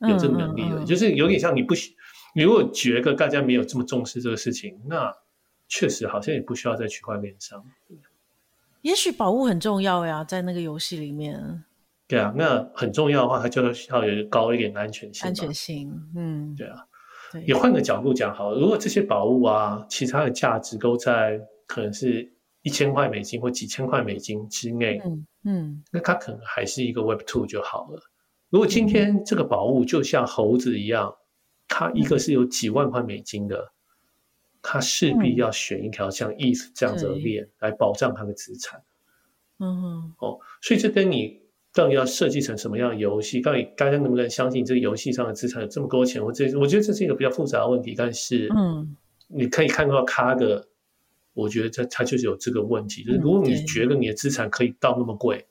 [0.00, 1.94] 能，有这个能力的、就是有点像你不需，
[2.34, 5.14] 你如果觉得大家没有这么重视这个事情，那
[5.68, 7.64] 确实好像也不需要在区块链上。
[8.82, 11.64] 也许宝物很重要呀，在那个游戏里面。
[12.08, 15.28] 对啊，那很重要的话，它就需要有高一点的安全性。
[15.28, 16.84] 安全性，嗯，对啊。
[17.32, 21.40] 对，也换个角度讲好了，如果这些宝物啊，其他的价值都在。
[21.66, 28.00] 可能是一千块美金或几千块美金之内，嗯嗯，那它可能还是一个 Web Two 就好了。
[28.50, 31.14] 如果今天这个宝物就像猴子一样，
[31.68, 33.72] 它一个是有几万块美金的，
[34.62, 38.82] 它势必要选一条像 ETH 这样子的链来保障它的资产。
[39.58, 41.42] 嗯，哦，所以这跟你
[41.72, 46.24] 到底要设计成什么样的游戏，到底大家能不能相信这个游戏上的资产有这么多钱？
[46.24, 47.94] 我这我觉得这是一个比较复杂的问题。
[47.96, 48.96] 但是，嗯，
[49.28, 50.66] 你可以看到它的。
[51.36, 55.46] 我觉得它它就是有这个问题，就是如果你觉得你的资产可以到那么贵，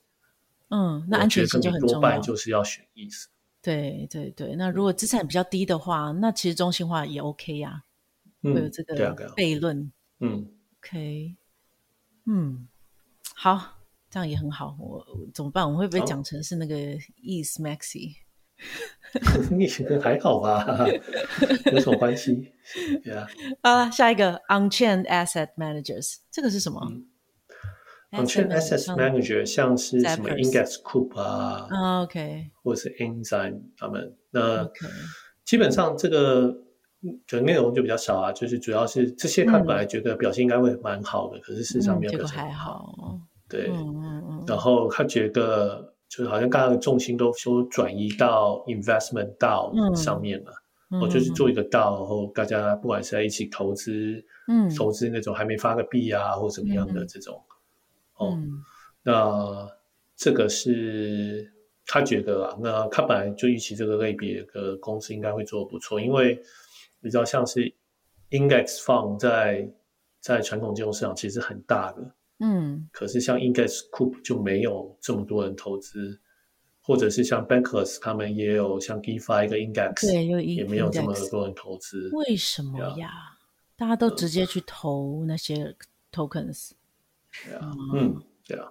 [0.70, 1.94] 嗯，那安全性就很重要。
[1.94, 3.26] 多半就是要选 ETH。
[3.62, 7.84] 对对对，那如果资产比较低的话，那其实中心化也 OK 呀，
[8.42, 8.94] 会有这个
[9.36, 9.92] 悖论。
[10.18, 11.36] 嗯，OK，
[12.24, 12.66] 嗯，
[13.34, 13.78] 好，
[14.10, 14.76] 这样也很好。
[14.80, 15.70] 我怎么办？
[15.70, 18.16] 我会不会讲成是那个 ETH Maxi？
[20.02, 20.86] 还好吧？
[21.72, 22.52] 有什么关系？
[23.02, 23.26] 对啊。
[23.62, 27.06] 啊，下一个 On-chain Asset Managers，这个是什么、嗯、
[28.10, 34.16] ？On-chain Asset Manager 像是什么 Index Group 啊、oh,，OK，或者是 Enzyme 他们。
[34.30, 34.68] 那.
[35.44, 36.52] 基本上这个
[37.24, 42.92] 就内容就比较少啊，就是主要是这些他本来觉得表现应该会蛮好的、嗯，可是事实上没有表现好。
[42.98, 43.70] 嗯、好对。
[44.48, 45.94] 然后他觉得。
[46.08, 50.52] 就是好像刚刚的重心都说转移到 investment DAO 上面了，
[51.00, 57.42] 我、嗯、就是做一个 DAO，然后大家不管是在一起投资，嗯，投资那种还没发个币啊，或怎么样的这种，
[58.20, 58.38] 嗯、哦，
[59.02, 59.68] 那
[60.16, 61.52] 这个是
[61.84, 66.40] 他觉得啊，那他本来就预期这个类别的公司应该会做得不错，因为
[67.02, 67.74] 比较像是
[68.30, 69.68] index fund 在
[70.20, 72.14] 在传统金融市场其实很大的。
[72.38, 76.20] 嗯，可是像 Index Coop 就没有这么多人投资，
[76.82, 82.10] 或者是像 Bankless 他们也有像 DeFi 一个 Index，对，也没有这么多人投资。
[82.12, 83.10] 为什么呀？
[83.74, 85.74] 大家都直接去投那些
[86.12, 86.72] tokens。
[87.44, 88.68] 对啊，嗯，对啊，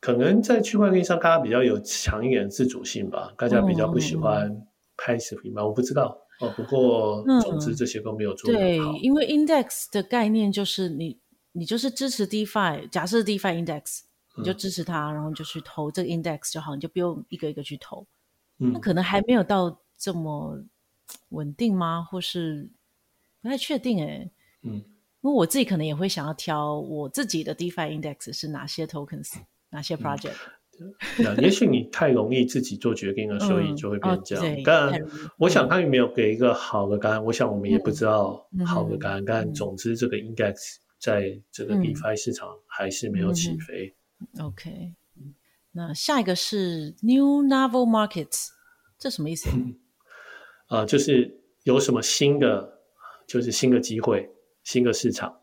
[0.00, 4.66] 可能在区块链上，大家比较有强一点的自主性吧，大家比较不喜欢
[4.96, 6.48] passive 嘛，我不知道哦。
[6.56, 11.18] 不过总之这些都没有做对，因为 Index 的概念就是你。
[11.58, 14.00] 你就是支持 DeFi，假设 DeFi Index，
[14.36, 18.06] 你就支持它，嗯，然后你就去投这个 Index 就好，你就不用一个一个去投。
[18.58, 20.62] 嗯，那可能还没有到这么
[21.30, 22.06] 稳定吗？
[22.10, 22.68] 或是
[23.40, 24.30] 不太确定哎。
[24.64, 24.82] 嗯，因
[25.22, 29.32] 为我自己可能也会想要挑我自己的 DeFi Index 是哪些 Tokens，
[29.72, 30.34] 哪些 Project。
[31.16, 34.62] 那、嗯、也许你太容易自己做决定了， 所以就会变这样。
[34.62, 35.06] 当、嗯、然，
[35.38, 37.24] 我想他有没有给一个好的答案，嗯。
[37.24, 40.76] 我想我们也不知道好的答案，嗯、但总之这个 Index。
[40.98, 43.94] 在这个 DeFi 市场还是没有起飞。
[44.38, 44.94] 嗯、OK，
[45.72, 48.48] 那下一个是 New Novel Markets，
[48.98, 49.48] 这什么意思？
[50.68, 52.80] 啊、呃，就是有什么新的，
[53.26, 54.30] 就是新的机会、
[54.64, 55.42] 新的市场。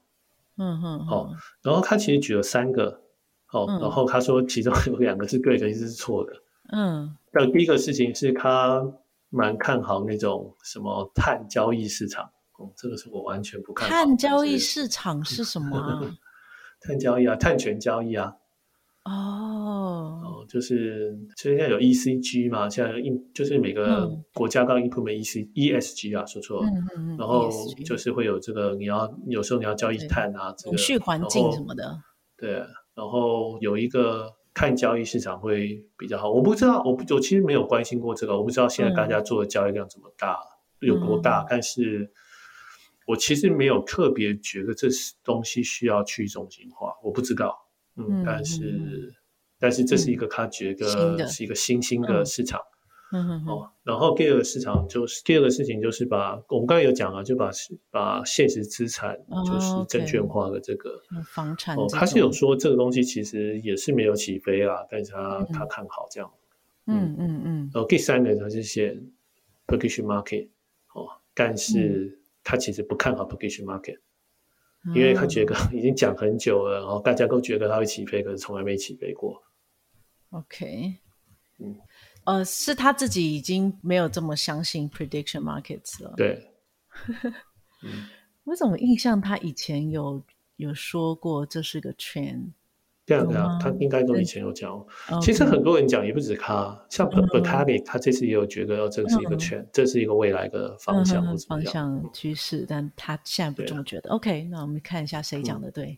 [0.58, 1.36] 嗯哼，好、哦。
[1.62, 3.02] 然后他其实举了三个，
[3.52, 6.34] 哦，嗯、然后他说其中有两个是对的，一个是错的。
[6.72, 8.84] 嗯，那第一个事情是他
[9.30, 12.33] 蛮看好那种什么碳交易市场。
[12.58, 13.90] 哦，这个是我完全不看。
[13.90, 16.02] 碳交易市场是什么啊？
[16.82, 18.34] 碳交易啊，碳权交易啊。
[19.06, 22.94] 哦，哦，就是现在有 ECG 嘛，现在
[23.34, 26.70] 就是每个国家都要 implement EC、嗯、ESG 啊，说错了。
[26.70, 27.50] 嗯嗯，然后
[27.86, 30.72] 就是会有这个，你要有时候你要交易碳啊，这个。
[30.72, 31.98] 永续环境什么的。
[32.38, 32.54] 对，
[32.96, 36.32] 然后有一个碳交易市场会比较好。
[36.32, 40.38] 我不知道，我不我其实没有关心过这个，我不知道现在大家做的交易量怎么大，
[40.82, 42.12] 嗯、有多大，但是。
[43.06, 47.58] 我其实没有特别觉得这是东西需要去中心化，我不知道，
[47.96, 49.12] 嗯，嗯但是、嗯、
[49.60, 52.60] 但是这是一个他觉得是一个新兴的市场，
[53.12, 57.52] 嗯嗯哦，然后第二个市场就是第二个事情就是把我们刚才有讲啊，就把
[57.92, 66.32] 把现实资产就是证券化的这个、哦 okay、房产，哦，他是有说这个东西其实也是没有起飞啊，但是他、嗯、他看好这样，
[66.88, 67.70] 嗯嗯嗯。
[67.74, 68.98] 然后第三个他是写
[69.68, 70.48] prediction market，
[70.94, 74.00] 哦，但是他其实不看好 prediction market，、
[74.86, 79.42] 嗯、因为他觉得已经讲很久了，然后大家都觉得他会起飞，可是从来没起飞过。
[80.32, 80.96] OK，
[81.60, 81.76] 嗯，
[82.26, 86.14] 呃，是他自己已经没有这么相信 prediction markets 了。
[86.18, 86.52] 对，
[87.84, 88.10] 嗯、
[88.44, 90.24] 我怎么印象他以前有
[90.56, 92.52] 有说过这是个 trend？
[93.06, 94.82] 对啊对啊，他应该都以前有讲。
[95.22, 104.10] 其实很多人讲，也不止他，像 Bertali 他这次也有觉得，这是一个 trend，这是一个未来的方向或方向趋势，但他现在不这么觉得。
[104.12, 105.98] OK，那我们看一下谁讲的对。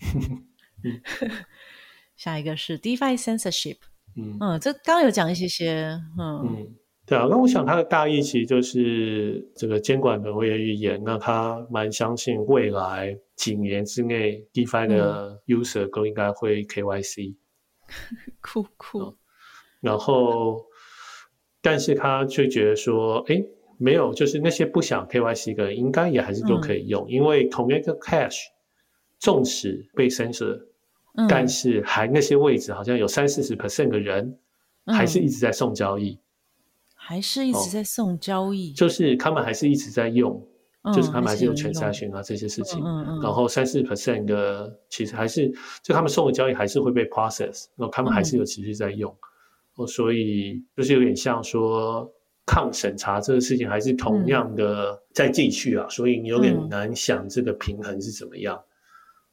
[2.16, 3.76] 下一个是 DeFi censorship，
[4.16, 6.66] 嗯嗯，这刚刚有讲一些些，嗯嗯，
[7.06, 17.34] 对啊，那我想他的大意其实就是这个监管人会越严，那他蛮相信未来几年之内 DeFi 的 user 都应该会 KYC，
[18.40, 19.16] 酷酷，
[19.80, 20.64] 然后
[21.60, 23.42] 但是他却觉得说，哎，
[23.78, 28.38] 没有，就是那些不想 KYC 的人应该也还是都可以用，嗯、因为同一个 cash
[29.18, 30.66] 纵使被 censor。
[31.14, 34.38] 嗯、但是还那些位置好像有三四十 percent 的人，
[34.86, 36.20] 还是一直在送交易，嗯、
[36.94, 40.40] 还是一直在送交易，就是他们还是一直在用，
[40.82, 45.52] 嗯、就是他们还是有 transaction 啊这些事情，嗯嗯、然后三四 percent 的其实还是
[45.82, 49.10] 就他们送的交易还是会被 process，然后他们还是有持续在用，
[49.76, 52.10] 哦、嗯，所以就是有点像说
[52.44, 58.60] 抗审查这个事情还是同样的在继续啊，嗯、所以你有点难想这个平衡是怎么样。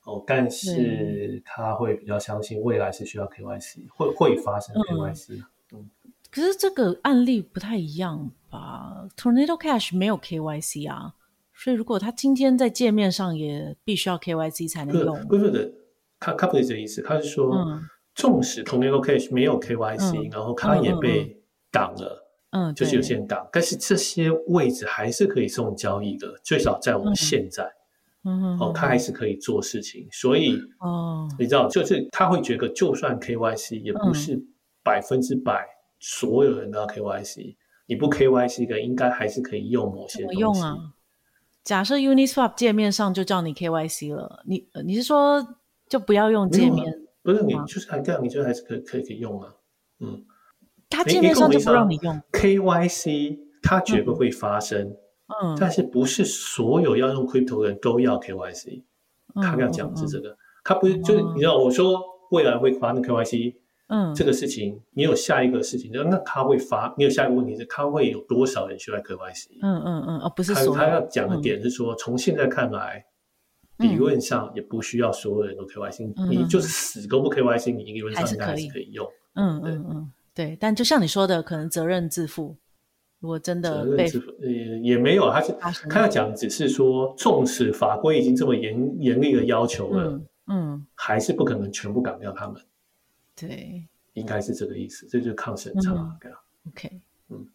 [0.06, 5.44] 哦，但是他会比较相信未来是需要 KYC，会会发生 KYC。
[5.74, 5.88] 嗯，
[6.32, 11.14] 可是这个案例不太一样吧？Tornado Cash 没有 KYC 啊，
[11.62, 15.28] 所以如果他今天在界面上也必须要 KYC 才能用。
[15.28, 15.70] 不是的，
[16.18, 17.54] 他他不是这意思，他是说，
[18.16, 27.70] 纵使 Tornado Cash 没有 KYC，然后他也被挡了，嗯，就是有些人挡，但是这些位置还是可以送交易的，最少在我们现在。
[28.24, 34.42] 嗯，哦，他还是可以做事情，所以哦，你知道，就是他会觉得，就算 KYC 也不是
[34.84, 35.66] 百分之百
[36.00, 37.56] 所有人都要 KYC，
[37.86, 40.40] 你不 KYC 的应该还是可以用某些东西。
[40.40, 40.78] 用啊？
[41.64, 45.56] 假设 Uniswap 界面上就叫你 KYC 了，你你是说
[45.88, 46.94] 就不要用界面？
[47.22, 49.54] 不是，你就是还这样，你就还是可以可以可以用啊。
[50.00, 50.24] 嗯，
[50.90, 54.96] 他界面上就不让你用 KYC，他绝不会发生。
[55.44, 58.84] 嗯，但是不是所有要用 crypto 的人都要 KYC？
[59.36, 62.02] 他要讲的是这个，他不是就是你知道我说
[62.32, 63.56] 未来会发那 KYC，
[63.90, 69.48] 嗯，这个事情你有下一个事情，那他会发，你有下一个问题是他会有多少人需要 KYC？
[69.62, 73.04] 嗯嗯嗯，哦不是，他他要讲的点是说，从现在看来，
[73.78, 79.08] 理论上也不需要所有人都 KYC，你就是死都不 KYC，你理论上应该还是可以用。
[79.36, 82.56] 嗯嗯嗯，对，但就像你说的，可能责任自负。
[83.22, 84.06] 如果真的被
[84.42, 84.48] 呃
[84.82, 92.56] 也没有，他是他要讲只是说，纵使法规已经这么严严厉的要求了，嗯，嗯还是不可能全部赶掉他们。
[93.40, 95.92] 对，应该是这个意思，这就是抗审查。
[95.92, 96.32] 嗯、对
[96.68, 97.48] OK，嗯，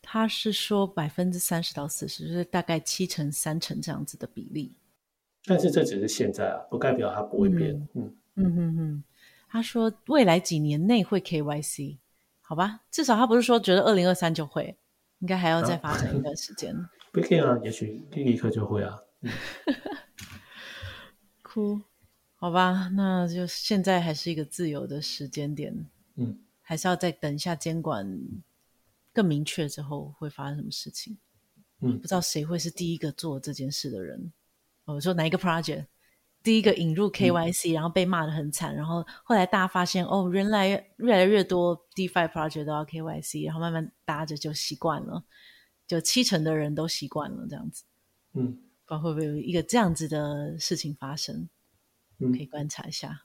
[0.00, 4.72] 他是说百分之三十到四十，就是大概七成三成这样子的比例。
[5.44, 7.74] 但是这只是现在啊，不代表它不会变。
[7.94, 9.04] 嗯嗯嗯嗯嗯，
[9.48, 11.98] 他说未来几年内会 KYC。
[12.42, 14.76] 好吧，至少他不是说觉得二零二三就会，
[15.20, 16.74] 应该还要再发展一段时间。
[17.12, 18.98] 不一定啊，也许立刻就会啊。
[21.42, 21.80] 哭，
[22.40, 25.86] 好吧，那就现在还是一个自由的时间点。
[26.16, 28.18] 嗯，还是要再等一下监管
[29.12, 31.18] 更明确之后会发生什么事情。
[31.80, 34.32] 嗯，不知道谁会是第一个做这件事的人。
[34.86, 35.84] 我说哪一个 project？
[36.42, 45.22] 第一个引入 KYC，、嗯、然后被骂的很惨，然后后来大家发现哦，原来越来越多 DeFi project 都要 KYC，然后慢慢搭着就就习惯了，
[45.86, 47.84] 就七成的人都习惯了这样子。
[48.32, 48.52] 嗯，
[48.86, 51.46] 不知道会不会有一个这样子的事情发生？
[52.20, 53.22] 嗯，可以观察一下。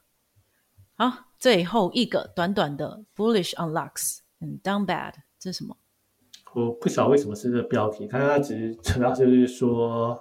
[0.96, 5.78] 好，最后一个短短的 Bullish on Lux and Down Bad，这是什么？
[6.54, 10.20] 我不晓得为什么是这个标题，但它只是主要就是说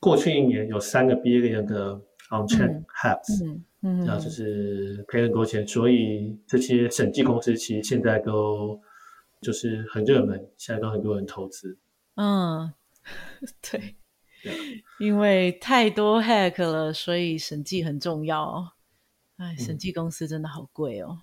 [0.00, 2.00] 过去一年有三个 billion 的。
[2.30, 8.78] On-chain HAPS，嗯嗯，然后就是赔很多钱，所以这些审计公司其实现在都
[9.40, 11.78] 就是很热门，现在都很多人投资。
[12.16, 12.70] 嗯，
[13.62, 13.96] 对
[15.00, 18.74] 因为太多 hack 了，所以审计很重要。
[19.36, 21.20] 哎，审计公司真的好贵哦，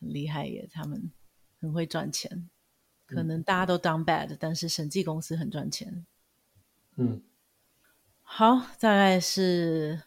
[0.00, 1.10] 嗯、很厉害耶，他们
[1.60, 2.48] 很会赚钱。
[3.06, 6.06] 可能大家都 down bad，但是审计公司很赚钱。
[6.96, 7.22] 嗯，
[8.22, 10.02] 好，大概是。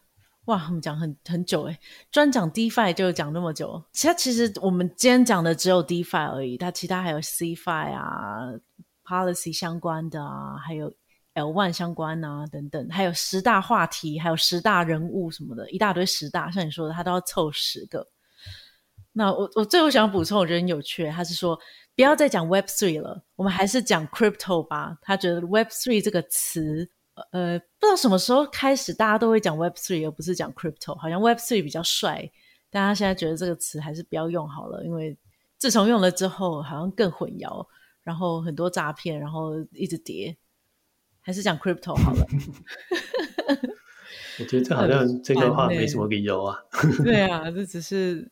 [0.46, 1.80] 哇，我们讲很很久诶，
[2.12, 3.84] 专讲 DeFi 就讲那么久。
[3.92, 8.52] 其他其实我们今天讲的只有 DeFi 而已，它其他还有 CeFi 啊、
[9.04, 10.94] Policy 相关的啊，还有
[11.36, 18.08] L1 相关啊等等，还有十大话题，还有十大人物什么的，一大堆十大，像你说的，他都要凑十个。
[19.12, 21.58] 那我我最后想补充，我觉得很有趣，他是说
[21.96, 24.98] 不要再讲 Web Three 了，我们还是讲 Crypto 吧。
[25.02, 26.90] 他觉得 Web Three 这个词。
[27.32, 30.94] 呃，不知道什么时候开始，大家都会讲 Web Three，而不是讲 Crypto。
[30.98, 32.30] 好像 Web Three 比较帅，
[32.70, 35.18] 大家现在觉得这个词还是不要用好了，因为
[35.58, 37.66] 自从用了之后，好像更混淆，
[38.04, 40.36] 然后很多诈骗，然后一直跌，
[41.26, 42.24] 还是讲 Crypto 好了。
[44.40, 46.64] 我觉得这好像这个话没什么理由啊。
[47.04, 48.30] 对啊，这只是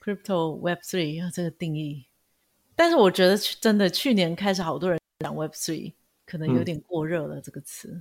[0.00, 2.06] Crypto Web Three 要这个定义，
[2.76, 5.94] 但是我觉得真的去年开始，好多人讲 Web Three，
[6.24, 8.00] 可能有点过热了、嗯、这个词。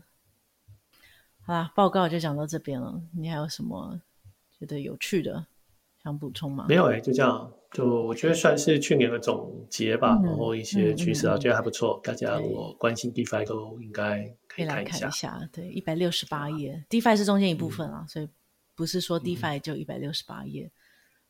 [1.42, 3.02] 好啦，报告就讲到这边了。
[3.18, 4.00] 你还有什么
[4.60, 5.48] 觉得有趣的
[6.04, 6.68] 想补充吗？
[6.70, 7.52] 没有哎、欸，就这样。
[7.76, 12.00] 就我觉得算是去年的总结吧，嗯、然后一些趋势啊，觉得还不错。
[12.02, 15.00] 嗯、大家如果关心 DeFi 都应该可以看一下。
[15.00, 18.30] 看一下对，一百六十八页，DeFi 是中间一部分啊，嗯、所以
[18.76, 20.64] 不是说 DeFi 就一百六十八页。
[20.64, 20.72] 嗯、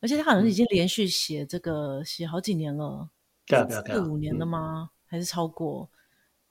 [0.02, 3.10] 而且他好像已经连续写这个写好几年了，
[3.84, 4.88] 四五年了吗？
[4.88, 5.90] 嗯、还是超过？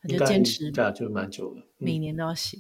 [0.02, 2.58] 他就坚持，对啊，就蛮久了，每年都要写。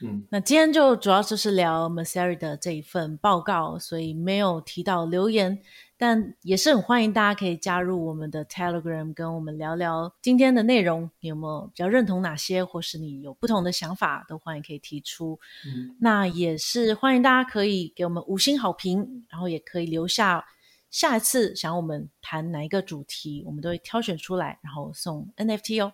[0.00, 5.60] 嗯，那今天就主要就是聊 Messari 的这一份报告，所以没有提到留言，
[5.96, 15.38] 但也是很欢迎大家可以加入我们的 Telegram，跟我们聊聊今天的内容，你有没有比较认同哪些，或是你有不同的想法，都欢迎可以提出。
[15.66, 20.44] 嗯，那也是欢迎大家可以给我们五星好评，然后也可以留下
[20.90, 25.92] 下一次想我们谈哪一个主题，我们都会挑选出来，然后送 NFT 哦。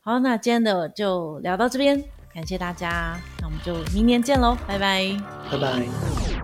[0.00, 2.02] 好，那今天的就聊到这边。
[2.34, 5.16] 感谢大家，那我们就明年见喽，拜拜，
[5.50, 6.41] 拜拜。